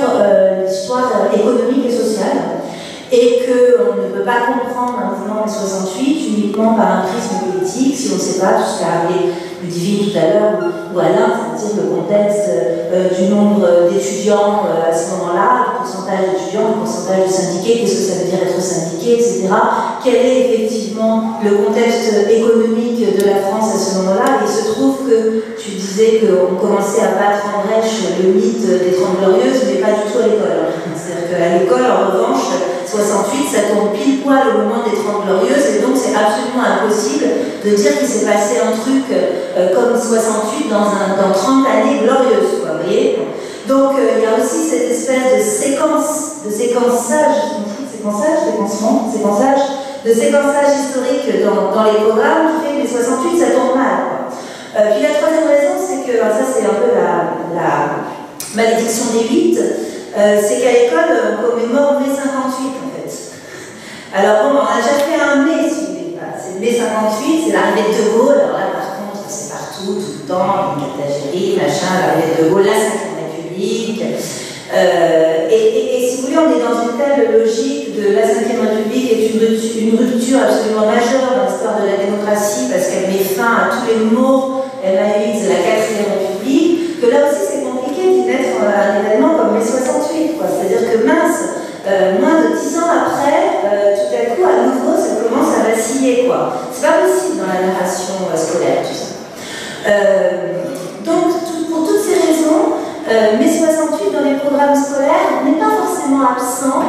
[0.66, 2.59] l'histoire économique et sociale
[3.12, 7.96] et qu'on ne peut pas comprendre un mouvement mai 68 uniquement par un prisme politique,
[7.96, 9.34] si on ne sait pas tout ce qu'a appelé
[9.64, 10.54] Ludivine tout à l'heure,
[10.96, 12.50] ou Alain, c'est-à-dire le contexte
[12.94, 17.82] euh, du nombre d'étudiants euh, à ce moment-là, le pourcentage d'étudiants, le pourcentage de syndiqués,
[17.82, 19.50] qu'est-ce que ça veut dire être syndiqué, etc.
[20.04, 24.40] Quel est effectivement le contexte économique de la France à ce moment-là?
[24.42, 28.96] Il se trouve que tu disais qu'on commençait à battre en brèche le mythe des
[28.96, 30.72] Trente Glorieuses, mais pas du tout à l'école.
[30.96, 32.48] C'est-à-dire qu'à l'école, en revanche,
[32.90, 37.26] 68, ça tombe pile poil au moment des Trente Glorieuses, et donc c'est absolument impossible
[37.62, 42.02] de dire qu'il s'est passé un truc euh, comme 68 dans, un, dans 30 années
[42.02, 43.20] glorieuses, quoi, vous voyez?
[43.68, 48.58] Donc euh, il y a aussi cette espèce de séquence, de séquençage, séquençage,
[49.14, 49.62] séquençage,
[50.06, 54.34] de séquençage historique dans, dans, les programmes qui fait que les 68, ça tombe mal.
[54.74, 58.10] Euh, puis la troisième raison, c'est que, ça c'est un peu la, la
[58.56, 59.60] malédiction des 8,
[60.18, 63.14] euh, c'est qu'à l'école, on commémore mai 58 en fait.
[64.14, 66.34] Alors bon, on a déjà fait un mai, si vous voulez pas.
[66.34, 68.42] C'est mai 58, c'est l'arrivée de Gaulle.
[68.42, 72.66] Alors là, par contre, c'est partout, tout le temps, une Caltagérie, machin, l'arrivée de Gaulle,
[72.66, 74.02] la 5 République.
[74.74, 79.12] Euh, et, si vous voulez, on est dans une telle logique de la 5 République
[79.12, 83.70] est une, rupture absolument majeure dans l'histoire de la démocratie parce qu'elle met fin à
[83.74, 88.62] tous les mots MAX de la 4 République, que là aussi c'est compliqué d'y mettre
[88.62, 90.38] un événement comme mai 68.
[90.38, 91.40] C'est-à-dire que mince,
[91.90, 95.74] euh, moins de dix ans après, euh, tout à coup, à nouveau, ça commence à
[95.74, 96.28] vaciller.
[96.28, 96.54] quoi.
[96.72, 99.18] C'est pas possible dans la narration euh, scolaire, tout ça.
[101.06, 101.34] donc,
[101.70, 102.78] pour toutes ces raisons,
[103.40, 106.84] mai 68 dans les programmes scolaires n'est pas forcément absent,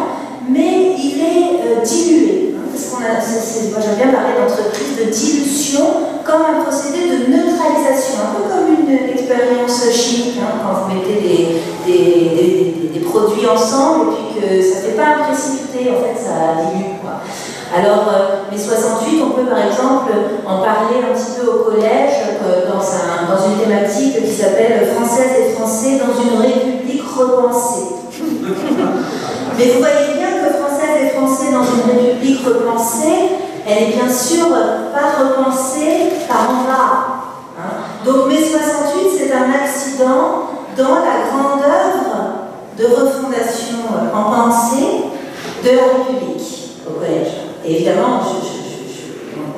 [0.48, 2.54] mais il est dilué.
[2.56, 5.84] Hein, qu'on a, moi j'aime bien parler d'entreprise de dilution
[6.24, 9.09] comme un procédé de neutralisation, un peu comme une
[9.92, 15.18] chimique, hein, quand vous mettez des, produits ensemble et puis que ça ne fait pas
[15.18, 17.02] un précipité, en fait ça dilue.
[17.02, 17.18] Quoi.
[17.74, 20.12] Alors, euh, 68, on peut par exemple
[20.46, 25.34] en parler un petit peu au collège euh, dans, dans une thématique qui s'appelle Françaises
[25.40, 27.98] et Français dans une république repensée.
[29.58, 34.12] Mais vous voyez bien que Françaises et Français dans une république repensée, elle est bien
[34.12, 34.48] sûr
[34.94, 37.19] pas repensée par en bas.
[38.04, 42.40] Donc mai 68, c'est un accident dans la grande œuvre
[42.78, 43.78] de refondation
[44.14, 45.04] en pensée
[45.62, 47.28] de la République au collège.
[47.64, 48.20] Et évidemment,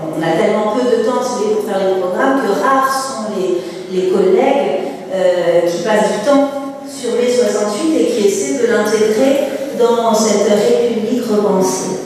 [0.05, 4.81] on a tellement peu de temps pour faire les programmes que rares sont les, collègues
[5.15, 6.49] euh, qui passent du temps
[6.89, 12.01] sur mai 68 et qui essaient de l'intégrer dans cette République repensée.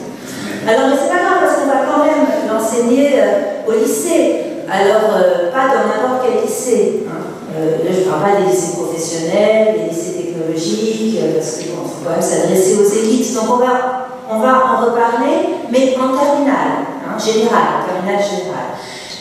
[0.69, 4.56] Alors, mais c'est pas grave parce qu'on va quand même l'enseigner euh, au lycée.
[4.69, 7.07] Alors, euh, pas dans n'importe quel lycée.
[7.09, 7.23] Hein.
[7.57, 12.05] Euh, là, je ne parle pas des lycées professionnels, des lycées technologiques, parce qu'il faut
[12.05, 13.35] quand même s'adresser aux élites.
[13.35, 18.75] Donc, on va, on va en reparler, mais en terminale, hein, générale, terminale générale.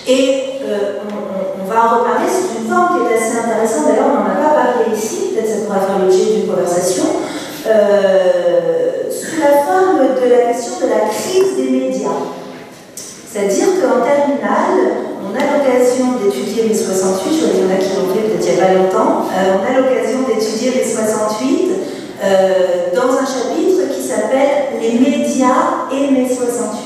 [0.07, 0.61] Et
[1.09, 3.87] on, on, va en reparler, c'est une forme qui est assez intéressante.
[3.87, 7.05] D'ailleurs, on n'en a pas parlé ici, peut-être ça pourra faire l'objet d'une conversation.
[7.67, 12.09] Euh, sous la forme de la question de la crise des médias.
[12.95, 17.95] C'est-à-dire qu'en terminale, on a l'occasion d'étudier les 68, je qu'il y en a qui
[17.95, 21.71] l'ont fait peut-être il n'y a pas longtemps, euh, on a l'occasion d'étudier les 68
[22.23, 26.79] euh, dans un chapitre qui s'appelle Les médias et mes 68.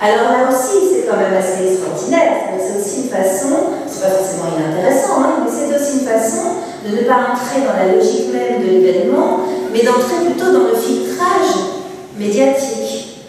[0.00, 4.48] Alors là aussi, c'est quand même assez extraordinaire, c'est aussi une façon, c'est pas forcément
[4.56, 8.62] inintéressant, hein, mais c'est aussi une façon de ne pas entrer dans la logique même
[8.62, 9.40] de l'événement,
[9.72, 11.84] mais d'entrer plutôt dans le filtrage
[12.18, 12.81] médiatique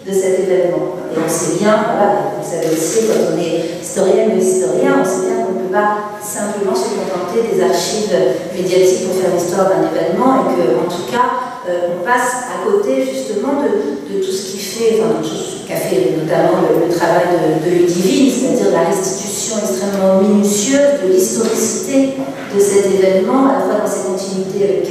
[0.06, 1.00] de cet événement.
[1.08, 5.04] Et on sait bien, voilà, vous savez aussi, quand on est historienne ou historien, on
[5.04, 8.12] sait bien qu'on ne peut pas simplement se contenter des archives
[8.52, 13.00] médiatiques pour faire l'histoire d'un événement et qu'en tout cas, euh, on passe à côté
[13.00, 17.64] justement de, tout ce qui fait, enfin, tout ce qu'a fait notamment le, travail de,
[17.64, 22.20] de c'est-à-dire la restitution extrêmement minutieuse de l'historicité
[22.54, 24.86] de cet événement, à la fois dans ses continuités avec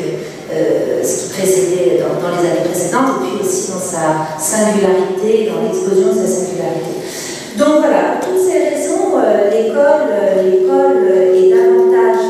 [0.53, 5.63] euh, ce qui précédait dans, les années précédentes, et puis aussi dans sa singularité, dans
[5.65, 6.93] l'explosion de sa singularité.
[7.57, 12.21] Donc voilà, pour toutes ces raisons, euh, euh, l'école est davantage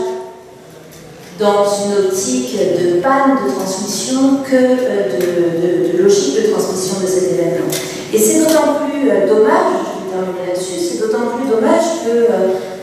[1.38, 7.34] dans une optique de panne de transmission que de, de, logique de transmission de cet
[7.34, 7.68] événement.
[8.14, 12.32] Et c'est d'autant plus dommage, je vais terminer là-dessus, c'est d'autant plus dommage que,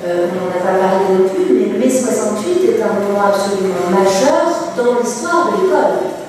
[0.04, 4.49] on n'en a pas parlé non plus, mais mai 68 est un moment absolument majeur
[4.84, 6.20] dans l'histoire de l'école.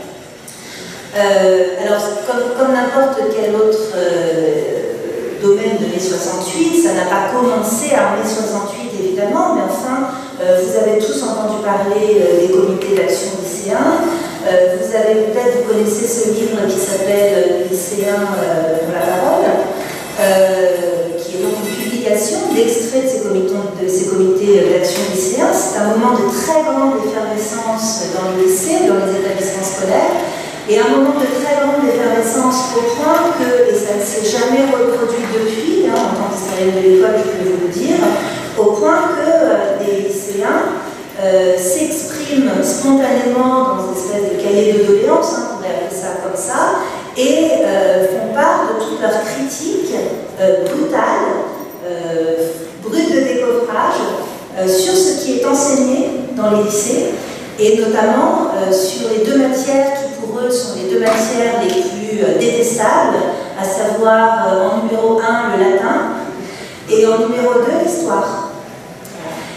[1.17, 7.91] Euh, alors, comme, n'importe quel autre euh, domaine de mai 68, ça n'a pas commencé
[7.91, 10.07] en mai 68 évidemment, mais enfin,
[10.41, 14.07] euh, vous avez tous entendu parler des comités d'action lycéens.
[14.45, 19.51] vous avez peut-être, vous connaissez ce livre qui s'appelle Lycéens pour la parole,
[21.17, 21.80] qui est donc une
[22.11, 23.55] d'extraits de ces comités,
[24.09, 25.53] comités d'action lycéens.
[25.53, 30.19] C'est un moment de très grande effervescence dans le lycée, dans les établissements scolaires.
[30.69, 34.67] Et un moment de très grande effervescence au point que, et ça ne s'est jamais
[34.67, 37.97] reproduit depuis, hein, en tant qu'historienne de l'école, je peux vous le dire,
[38.59, 40.83] au point que euh, des lycéens
[41.19, 46.19] euh, s'expriment spontanément dans une espèce de cahier de doléances, hein, on pourrait appeler ça
[46.23, 46.83] comme ça,
[47.17, 49.95] et euh, font part de toutes leurs critiques
[50.37, 51.50] brutales,
[52.83, 54.01] brutes de décoffrage,
[54.67, 57.11] sur ce qui est enseigné dans les lycées,
[57.59, 62.23] et notamment sur les deux matières qui pour eux sont les deux matières les plus
[62.23, 63.17] euh, détestables,
[63.59, 65.95] à savoir euh, en numéro 1 le latin
[66.89, 68.49] et en numéro 2 l'histoire.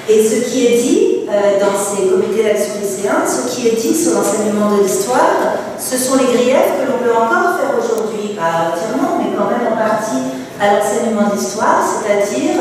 [0.09, 3.95] Et ce qui est dit euh, dans ces comités d'action lycéens, ce qui est dit
[3.95, 8.73] sur l'enseignement de l'histoire, ce sont les griefs que l'on peut encore faire aujourd'hui, pas
[8.73, 12.61] entièrement, mais quand même en partie à l'enseignement d'histoire, c'est-à-dire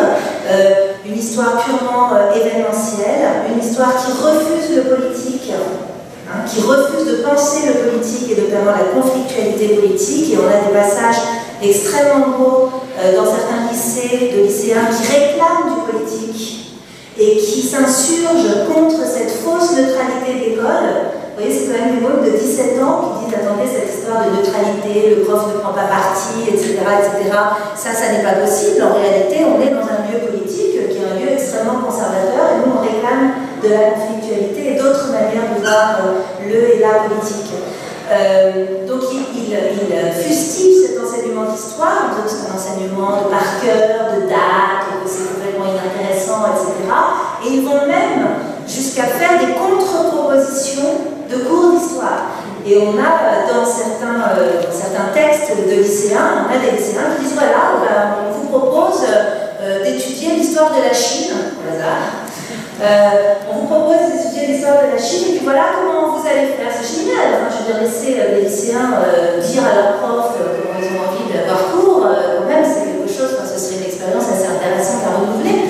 [1.06, 5.52] une histoire purement événementielle, une histoire qui refuse le politique,
[6.34, 10.34] Hein, qui refuse de penser le politique et notamment la conflictualité politique.
[10.34, 11.22] Et on a des passages
[11.62, 16.72] extrêmement beaux euh, dans certains lycées, de lycéens qui réclament du politique
[17.20, 21.12] et qui s'insurgent contre cette fausse neutralité d'école.
[21.34, 24.22] Vous voyez, c'est quand même des mômes de 17 ans qui disent attendez, cette histoire
[24.22, 26.78] de neutralité, le prof ne prend pas parti, etc.
[26.78, 27.34] etc.
[27.74, 28.86] Ça, ça n'est pas possible.
[28.86, 32.62] En réalité, on est dans un lieu politique qui est un lieu extrêmement conservateur et
[32.62, 37.10] nous, on réclame de la conflictualité et d'autres manières de voir euh, le et la
[37.10, 37.50] politique.
[38.14, 39.50] Euh, donc il, il,
[40.14, 45.34] fustige cet enseignement d'histoire, donc c'est un enseignement de par cœur, de date, que c'est
[45.34, 46.78] complètement inintéressant, etc.
[47.42, 52.32] Et ils vont même jusqu'à faire des contre-propositions de cours d'histoire.
[52.66, 54.24] Et on a euh, dans certains,
[54.72, 59.02] certains textes de lycéens, on a des lycéens qui disent voilà, on vous propose
[59.84, 62.24] d'étudier l'histoire de la Chine, au hasard,
[62.82, 66.52] euh, on vous propose d'étudier l'histoire de la Chine et puis voilà comment vous allez
[66.58, 66.68] faire.
[66.68, 67.48] C'est génial.
[67.48, 71.06] Je veux dire, laisser euh, les lycéens euh, dire à leurs profs comment ils ont
[71.06, 75.06] envie d'avoir cours, quand même, c'est quelque chose, enfin, ce serait une expérience assez intéressante
[75.06, 75.70] à renouveler.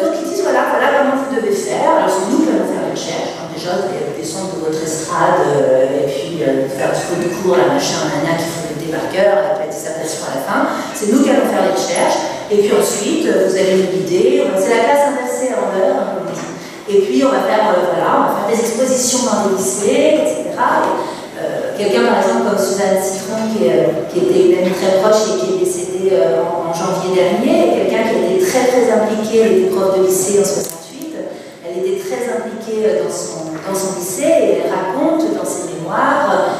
[0.00, 2.00] donc ils disent voilà, voilà comment vous devez faire.
[2.00, 3.36] Alors c'est nous qui allons faire la recherche.
[3.36, 3.76] Hein, déjà,
[4.16, 5.46] descendre de votre estrade
[5.94, 9.58] et puis faire du coup du cours, la machin, nana qui faut le par cœur,
[9.58, 10.60] la dissertation à la fin.
[10.94, 12.18] C'est nous qui allons faire les recherches.
[12.50, 14.42] Et puis ensuite, vous allez nous guider.
[14.58, 16.56] C'est la classe inversée l'envers, hein, dit.
[16.88, 20.22] Et puis on va faire, euh, voilà, on va faire des expositions dans les lycées,
[20.22, 20.54] etc.
[20.54, 25.40] Euh, quelqu'un par exemple comme Suzanne Citron, qui, euh, était une amie très proche et
[25.42, 29.98] qui est décédée en, janvier dernier, quelqu'un qui était très très impliqué, elle était prof
[29.98, 31.16] de lycée en 68,
[31.64, 36.58] elle était très impliquée dans son, dans son lycée et elle raconte dans ses mémoires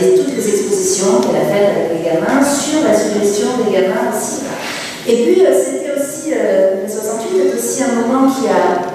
[0.00, 4.10] les, toutes les expositions qu'elle a faites avec les gamins sur la suggestion des gamins
[4.10, 4.42] aussi.
[5.08, 8.92] Et puis, euh, c'était aussi, euh, le 68 est aussi un moment qui a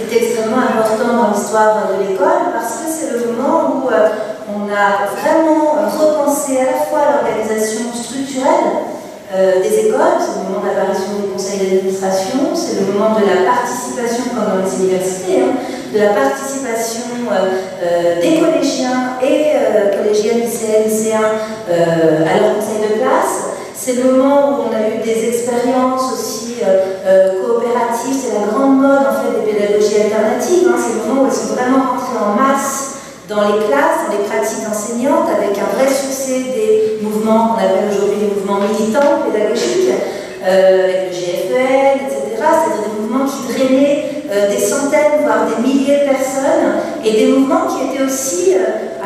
[0.00, 4.08] été extrêmement important dans l'histoire de l'école parce que c'est le moment où euh,
[4.46, 8.94] on a vraiment repensé à la fois l'organisation structurelle
[9.60, 13.50] des écoles, c'est le moment de l'apparition des conseils d'administration, c'est le moment de la
[13.50, 15.58] participation, comme dans les universités, hein,
[15.92, 17.02] de la participation
[18.20, 21.32] des collégiens et collégiennes, lycéennes, lycéens
[21.68, 23.56] à leur conseil de classe.
[23.74, 28.46] C'est le moment où on a eu des expériences aussi euh, euh, coopératives, c'est la
[28.50, 30.74] grande mode en fait des pédagogies alternatives, hein.
[30.74, 32.96] c'est le moment où elles sont vraiment rentrées en masse
[33.28, 37.92] dans les classes, dans les pratiques enseignantes, avec un vrai succès des mouvements qu'on appelle
[37.92, 39.92] aujourd'hui des mouvements militants pédagogiques,
[40.42, 42.42] euh, avec le GFL, etc.
[42.42, 47.66] C'est-à-dire des mouvements qui drainaient des centaines, voire des milliers de personnes, et des mouvements
[47.66, 48.54] qui étaient aussi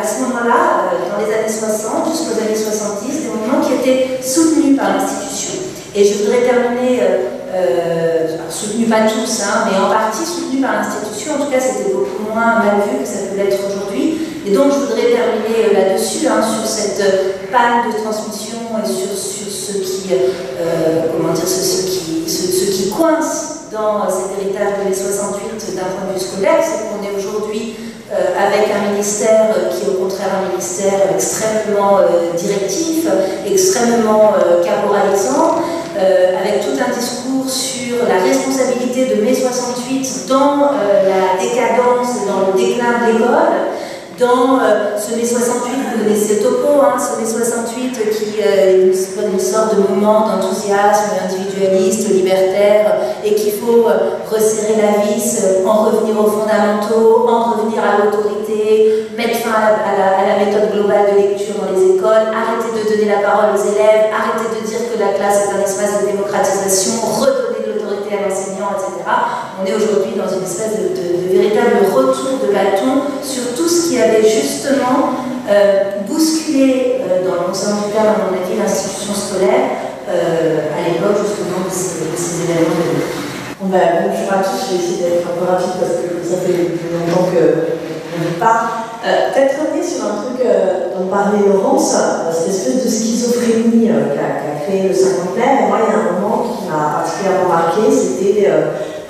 [0.00, 4.22] à ce moment-là, euh, dans les années 60 jusqu'aux années 70, des mouvements qui étaient
[4.22, 5.60] soutenus par l'institution.
[5.94, 7.16] Et je voudrais terminer, euh,
[7.52, 11.92] euh, soutenus pas tous, hein, mais en partie soutenus par l'institution, en tout cas c'était
[11.92, 14.18] beaucoup moins mal vu que ça peut l'être aujourd'hui.
[14.46, 19.52] Et donc je voudrais terminer là-dessus, hein, sur cette panne de transmission et sur, sur
[19.52, 20.14] ce qui,
[21.12, 26.08] comment dire, ce, qui, ce, qui coince dans cet héritage de mai 68 d'un point
[26.08, 27.76] de vue scolaire, c'est qu'on est aujourd'hui
[28.12, 33.06] euh, avec un ministère qui est au contraire un ministère extrêmement euh, directif,
[33.46, 35.62] extrêmement euh, caporalisant,
[35.96, 42.56] avec tout un discours sur la responsabilité de mai 68 dans la décadence, dans le
[42.56, 43.68] déclin de l'école,
[44.20, 49.40] dans euh, ce mai 68, vous connaissez topo, hein, ce mai 68 qui est une,
[49.40, 52.94] sorte de moment d'enthousiasme individualiste, libertaire,
[53.24, 53.86] et qu'il faut
[54.30, 60.44] resserrer la vis, en revenir aux fondamentaux, en revenir à l'autorité, mettre fin à la,
[60.44, 64.48] méthode globale de lecture dans les écoles, arrêter de donner la parole aux élèves, arrêter
[64.60, 67.59] de dire que la classe est un espace de démocratisation, redonner
[68.12, 69.06] à l'enseignant, etc.
[69.60, 74.00] On est aujourd'hui dans une espèce de, véritable retour de bâton sur tout ce qui
[74.00, 75.14] avait justement
[75.48, 80.88] euh, bousculé, euh, dans le sens du terme, à mon avis, l'institution scolaire euh, à
[80.88, 83.30] l'époque justement de ces, événements de
[83.60, 86.40] Bon bah, bonjour à tous, je vais essayer d'être un peu rapide parce que ça
[86.40, 88.89] fait longtemps qu'on ne parle.
[89.02, 93.88] Euh, peut-être revenir sur un truc euh, dont parlait Laurence, euh, cette espèce de schizophrénie
[93.88, 95.68] qu'a créé le cinquantenaire.
[95.68, 98.50] Moi, il y a un moment qui m'a particulièrement marqué, c'était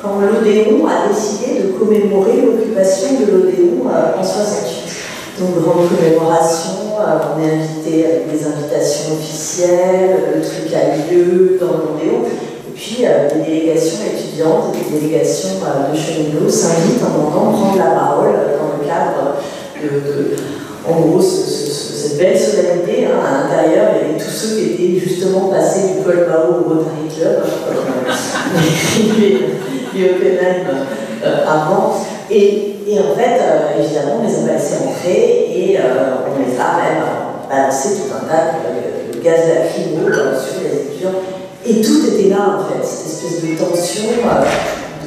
[0.00, 5.40] quand l'Odéon a décidé de commémorer l'occupation de l'Odéon en 68.
[5.40, 11.66] Donc, grande commémoration, on est invité avec des invitations officielles, le truc a lieu dans
[11.66, 12.30] l'Odéon.
[12.30, 15.58] Et puis, des délégations étudiantes et des délégations
[15.92, 19.34] de cheminots s'invitent en de prendre la parole dans le cadre
[20.88, 24.98] en gros, cette belle solennité, hein, à l'intérieur, il y avait tous ceux qui étaient
[24.98, 27.44] justement passés du Col Mao au Rotary Club,
[29.94, 30.66] les EPNM
[31.24, 31.94] euh, avant.
[32.30, 36.76] Et, en fait, euh, évidemment, on les a pas laissés et euh, on les a
[36.76, 37.04] même
[37.48, 41.20] balancé tout un tas de, de gaz lacrymo sur les étudiants.
[41.66, 44.08] Et tout était là, en fait, cette espèce de tension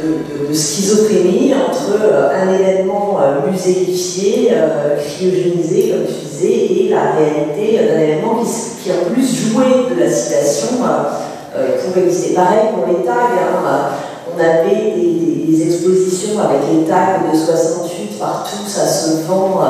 [0.04, 7.14] de, schizophrénie entre euh, un événement euh, muséifié, euh, cryogénisé, comme tu disais, et la
[7.14, 12.34] réalité d'un événement qui, en plus jouait de la citation pour exister.
[12.34, 13.90] Pareil pour les tags, hein,
[14.36, 19.62] on avait des, expositions avec les tags de 68 partout, ça se vend.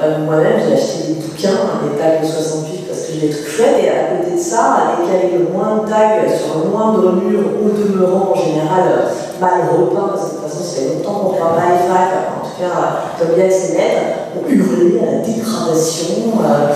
[0.00, 2.83] Moi-même, j'ai acheté des bouquins, hein, des tags de 68 parce
[3.22, 4.76] et à côté de ça,
[5.08, 9.08] avec le moins de tags sur le moindre mur, au demeurant en général
[9.40, 12.14] mal repeint, parce que de toute façon, ça fait longtemps qu'on repeint pas les facs,
[12.30, 16.40] en tout cas, bien ses lettres, ont hurlé à la dégradation.
[16.40, 16.74] Euh.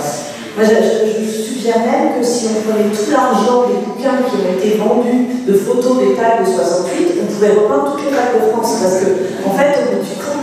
[0.57, 4.57] Moi, je, je, suggère même que si on prenait tout l'argent des bouquins qui ont
[4.57, 8.51] été vendus de photos des tags de 68, on pouvait repeindre toutes les tags de
[8.51, 9.89] France, parce que, en fait,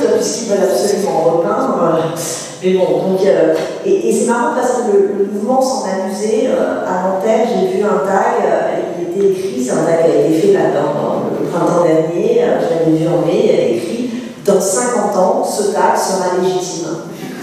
[0.01, 2.17] puisqu'ils veulent absolument repeindre, euh,
[2.63, 6.49] mais bon, donc, euh, et, c'est marrant parce que le, mouvement s'en amusait.
[6.49, 10.11] Euh, à Nanterre, j'ai vu un tag, euh, il était écrit, c'est un tag qui
[10.11, 14.11] a été fait dans, le printemps dernier, je l'avais vu en mai, il avait écrit
[14.45, 16.89] Dans 50 ans, ce tag sera légitime.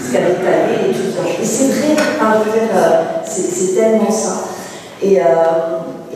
[0.04, 0.90] Ce qu'avait tagué.
[1.40, 1.96] Et c'est vrai,
[3.24, 4.44] c'est tellement ça.
[5.02, 5.18] Et,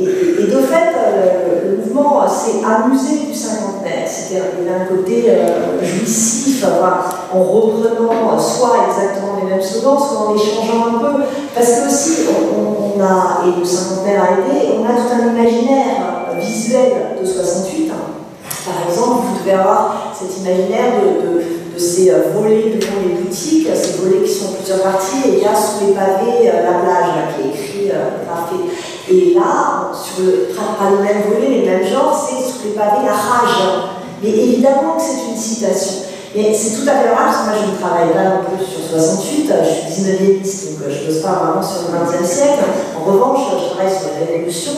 [0.01, 0.95] et, de fait,
[1.65, 4.07] le, mouvement s'est amusé du cinquantenaire.
[4.07, 10.87] C'est-à-dire qu'il côté euh, jouissif, en reprenant soit exactement les mêmes slogans, soit en échangeant
[10.87, 11.25] un peu.
[11.55, 16.35] Parce que aussi, on, a, et le cinquantenaire a aidé, on a tout un imaginaire
[16.39, 17.93] visuel de 68.
[18.65, 23.99] Par exemple, vous devez avoir cet imaginaire de, ces euh, volets devant les boutiques, ces
[23.99, 26.79] volets qui sont en plusieurs parties, et il y a sous les pavés euh, la
[26.79, 27.93] plage qui est écrit,
[28.27, 28.65] parfait.
[29.11, 32.75] Et là, sur le, pas le même volet, mais le même genre, c'est sous les
[32.75, 33.89] pavés la rage.
[34.23, 36.09] Mais évidemment que c'est une citation.
[36.35, 38.65] Et c'est tout à fait normal, parce que moi je ne travaille pas non plus
[38.67, 42.25] sur 68, je suis 19e donc euh, je ne pose pas vraiment sur le 20e
[42.25, 42.65] siècle.
[43.01, 44.73] En revanche, je travaille sur la révolution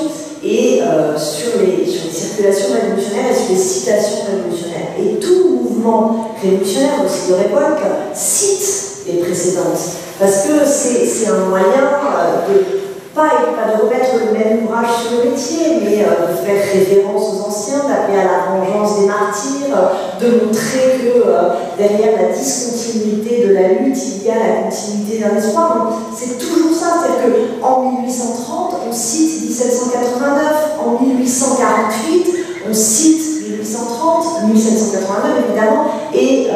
[0.45, 4.95] et euh, sur, les, sur, les, circulations révolutionnaires et sur les citations révolutionnaires.
[4.99, 7.81] Et tout mouvement révolutionnaire, aussi de l'époque,
[8.15, 9.79] cite les précédentes.
[10.19, 12.81] Parce que c'est un moyen euh, de
[13.15, 17.23] pas, pas de remettre le même ouvrage sur le métier, mais euh, de faire référence
[17.23, 19.77] aux anciens, d'appeler à la vengeance des martyrs,
[20.21, 25.19] de montrer que euh, derrière la discontinuité de la lutte, il y a la continuité
[25.19, 25.99] d'un espoir.
[26.15, 32.27] C'est toujours ça, c'est-à-dire qu'en 1830, on cite 1789, en 1848,
[32.69, 36.49] on cite 1830, 1789 évidemment, et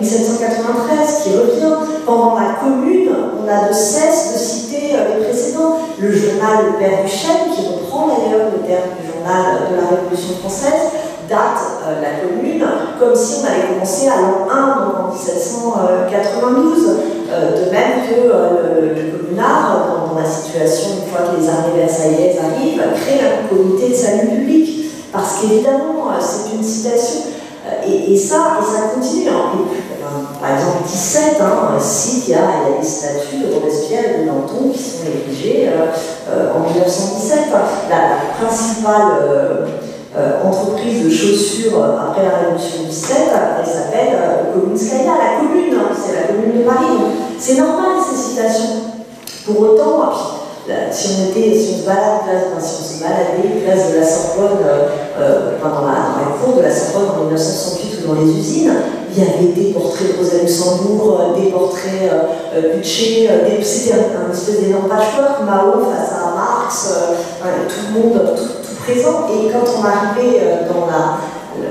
[0.00, 1.74] 1793 euh, qui revient.
[2.06, 7.02] Pendant la Commune, on a de cesse de citer les précédents le journal Le Père
[7.04, 10.88] Duchesne, qui reprend d'ailleurs le terme du journal de la Révolution française,
[11.28, 12.64] date euh, la commune,
[12.98, 16.88] comme si on avait commencé à l'an 1, donc en 1792.
[17.30, 21.76] Euh, de même que euh, le, communard, dans, la situation, une fois que les armées
[21.76, 24.77] versaillaises arrivent, crée un comité de salut public.
[25.12, 27.20] Parce qu'évidemment, c'est une citation.
[27.86, 29.28] Et, ça, et ça continue.
[29.28, 29.52] Hein
[30.40, 31.76] par exemple 17, hein,
[32.26, 35.86] il y, a, des statues de Robespierre et de Danton qui sont érigées euh,
[36.30, 37.38] euh, en 1917.
[37.90, 39.66] La, principale euh,
[40.44, 43.16] entreprise de chaussures après la Révolution du 17,
[43.60, 44.18] elle s'appelle
[44.52, 46.86] Kominskaya, la commune, hein, c'est la commune de Paris.
[47.38, 48.82] C'est normal ces citations.
[49.46, 50.10] Pour autant,
[50.90, 52.28] si on était, si on se balade,
[52.60, 54.58] se baladait place de la Sorbonne,
[55.62, 58.72] pendant la, dans la cour de la Sorbonne en 1968 ou dans les usines,
[59.18, 64.32] il y avait des portraits de Rosa Luxembourg, euh, des portraits euh, euh, c'était un,
[64.32, 66.94] espèce d'énorme patchwork, Mao face à Marx,
[67.68, 69.26] tout le monde, tout, présent.
[69.28, 71.18] Et quand on arrivait dans la,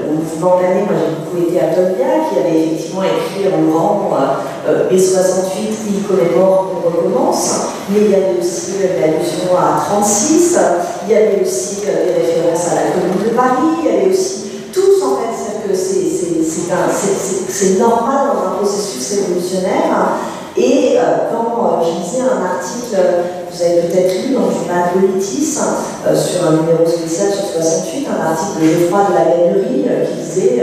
[0.09, 3.57] au mouvement d'année, moi j'ai beaucoup été à Tolbia, qui avait effectivement écrit en
[4.67, 7.76] euh, B68, il commémore, on recommence.
[7.89, 10.59] Mais il y avait aussi l'allusion à 36,
[11.07, 14.43] il y avait aussi des références à la Commune de Paris, il y avait aussi
[14.73, 15.47] tous en fait, c'est
[17.45, 20.17] que c'est normal dans un processus révolutionnaire.
[20.55, 22.97] Et euh, quand euh, je lisais un article,
[23.51, 25.59] vous avez peut-être lu dans le journal Politis,
[26.07, 30.15] euh, sur un numéro spécial sur 68, un article de Geoffroy de la Gagnerie qui
[30.23, 30.57] disait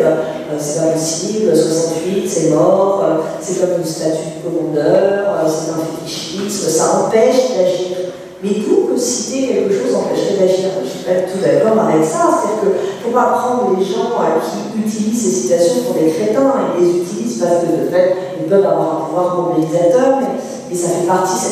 [0.58, 3.04] c'est pas possible, 68, c'est mort,
[3.40, 7.96] c'est comme une statue de commandeur, c'est un fétichisme, ça empêche d'agir.
[8.44, 10.68] Mais tout que citer quelque chose empêcherait d'agir.
[10.76, 12.28] Je ne suis pas tout d'accord avec ça.
[12.28, 16.10] C'est-à-dire qu'il ne faut pas prendre les gens euh, qui utilisent ces citations pour des
[16.10, 16.52] crétins.
[16.78, 20.88] Ils les utilisent parce que, de fait, ils peuvent avoir un pouvoir mobilisateur, mais, ça
[20.88, 21.46] fait partie.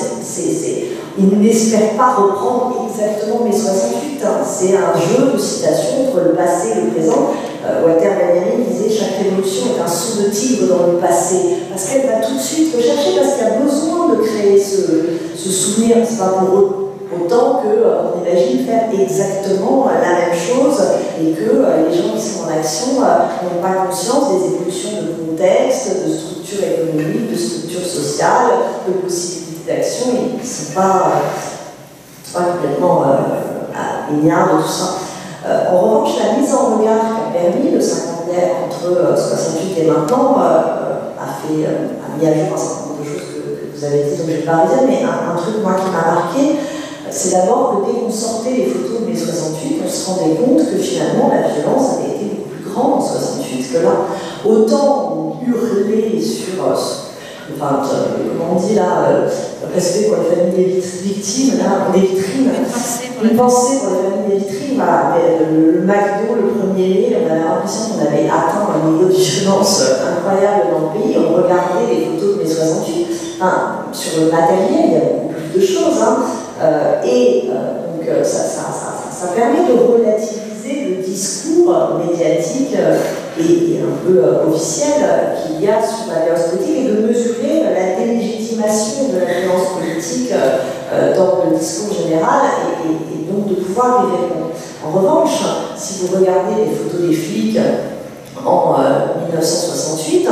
[1.17, 4.21] ils n'espèrent pas reprendre exactement mes 68.
[4.25, 4.45] Hein.
[4.45, 7.31] C'est un jeu de citations entre le passé et le présent.
[7.65, 11.37] Euh, Walter Benjamin disait chaque révolution est un saut de tigre dans le passé,
[11.71, 15.37] parce qu'elle va tout de suite rechercher, parce qu'il y a besoin de créer ce,
[15.37, 15.97] ce souvenir.
[16.05, 16.83] C'est pas pour eux
[17.15, 20.81] Autant qu'on euh, imagine faire exactement euh, la même chose
[21.21, 26.07] et que les gens qui sont en action n'ont pas conscience des évolutions de contexte,
[26.07, 28.47] de structure économique, de structure sociale,
[28.89, 31.23] de possibilités d'action et qui ne sont pas,
[32.33, 33.05] complètement
[34.11, 34.95] ignares de tout ça.
[35.45, 41.27] En revanche, la mise en regard qu'a permis le cinquantenaire entre 68 et maintenant a,
[41.43, 44.27] fait, a mis à jour un certain nombre de choses que, vous avez dit, donc
[44.29, 46.57] je vais pas mais un, truc moi qui m'a marqué,
[47.11, 50.71] c'est d'abord que dès qu'on sortait les photos de mai 68, on se rendait compte
[50.71, 53.91] que finalement la violence avait été beaucoup plus grande en 68 que là.
[54.45, 56.75] Autant on hurlait sur, euh,
[57.57, 59.29] enfin, euh, comment on dit là, euh,
[59.75, 62.51] respect pour les familles des victimes, là, des vitrines,
[63.23, 65.15] une pensée pour les familles des vitrines, voilà,
[65.51, 69.83] le, McDo, le premier mai, on avait l'impression qu'on avait atteint un niveau de violence
[69.83, 73.07] incroyable dans le pays, on regardait les photos de mai 68,
[73.41, 76.17] enfin, sur le matériel, il y a beaucoup plus de choses, hein.
[76.63, 82.75] Euh, et euh, donc euh, ça, ça, ça, ça, permet de relativiser le discours médiatique
[83.39, 88.05] et, un peu officiel qu'il y a sur la violence politique et de mesurer la
[88.05, 90.33] délégitimation de la violence politique
[91.17, 92.43] dans le discours général
[92.85, 94.51] et, donc de pouvoir y répondre.
[94.85, 95.41] En revanche,
[95.77, 97.59] si vous regardez les photos des flics
[98.45, 98.77] en
[99.29, 100.29] 1968,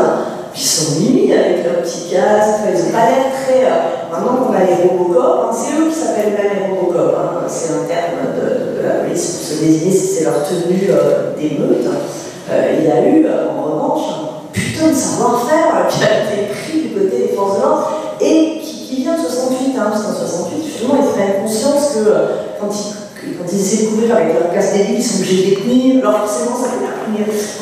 [0.55, 3.65] ils sont mis avec leur petit casque, ils n'ont pas l'air très.
[3.65, 7.47] Euh, maintenant qu'on a les Robocop, hein, c'est eux qui s'appellent même les Robocop, hein,
[7.47, 8.50] c'est un terme de,
[9.11, 11.87] pour se désigner si c'est leur tenue euh, d'émeute.
[12.51, 16.81] Euh, il y a eu, en revanche, un putain de savoir-faire qui a été pris
[16.81, 20.65] du côté des forces de l'ordre et qui, vient de 68, hein, parce qu'en 68,
[20.65, 22.05] justement, ils prennent conscience que
[22.61, 25.57] quand ils quand essaient de courir avec leur casque débile, ils sont obligés de les
[25.57, 26.07] tenir.
[26.07, 27.01] Alors forcément, ça peut pas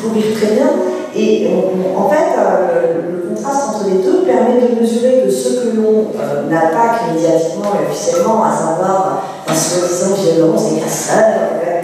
[0.01, 0.69] courir très bien.
[1.15, 1.47] Et
[1.97, 6.11] en fait, euh, le, contraste entre les deux permet de mesurer que ce que l'on
[6.19, 11.35] euh, attaque médiatiquement et officiellement, à savoir la soi-disant violence et cassage,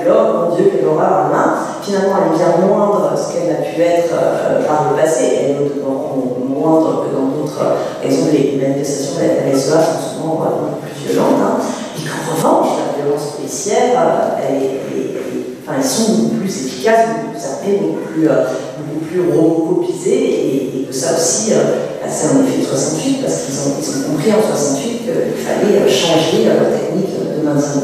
[0.08, 3.82] oh mon Dieu, quelle horreur, main, finalement elle est bien moindre ce qu'elle a pu
[3.82, 5.82] être euh, par le passé, elle est
[6.48, 7.62] moindre que dans d'autres.
[8.04, 11.42] Exemple, les manifestations de la LSEA sont souvent beaucoup plus violentes.
[11.42, 11.58] Hein,
[11.98, 13.92] et qu'en revanche, la violence policière,
[14.38, 14.86] elle
[15.68, 18.30] elles sont beaucoup plus efficaces, beaucoup plus armées, beaucoup plus
[19.00, 23.60] plus robocopisé et, et, que ça aussi, euh, bah, un effet de 68 parce qu'ils
[23.60, 27.82] ont, compris en 68 qu'il fallait changer la technique de maintien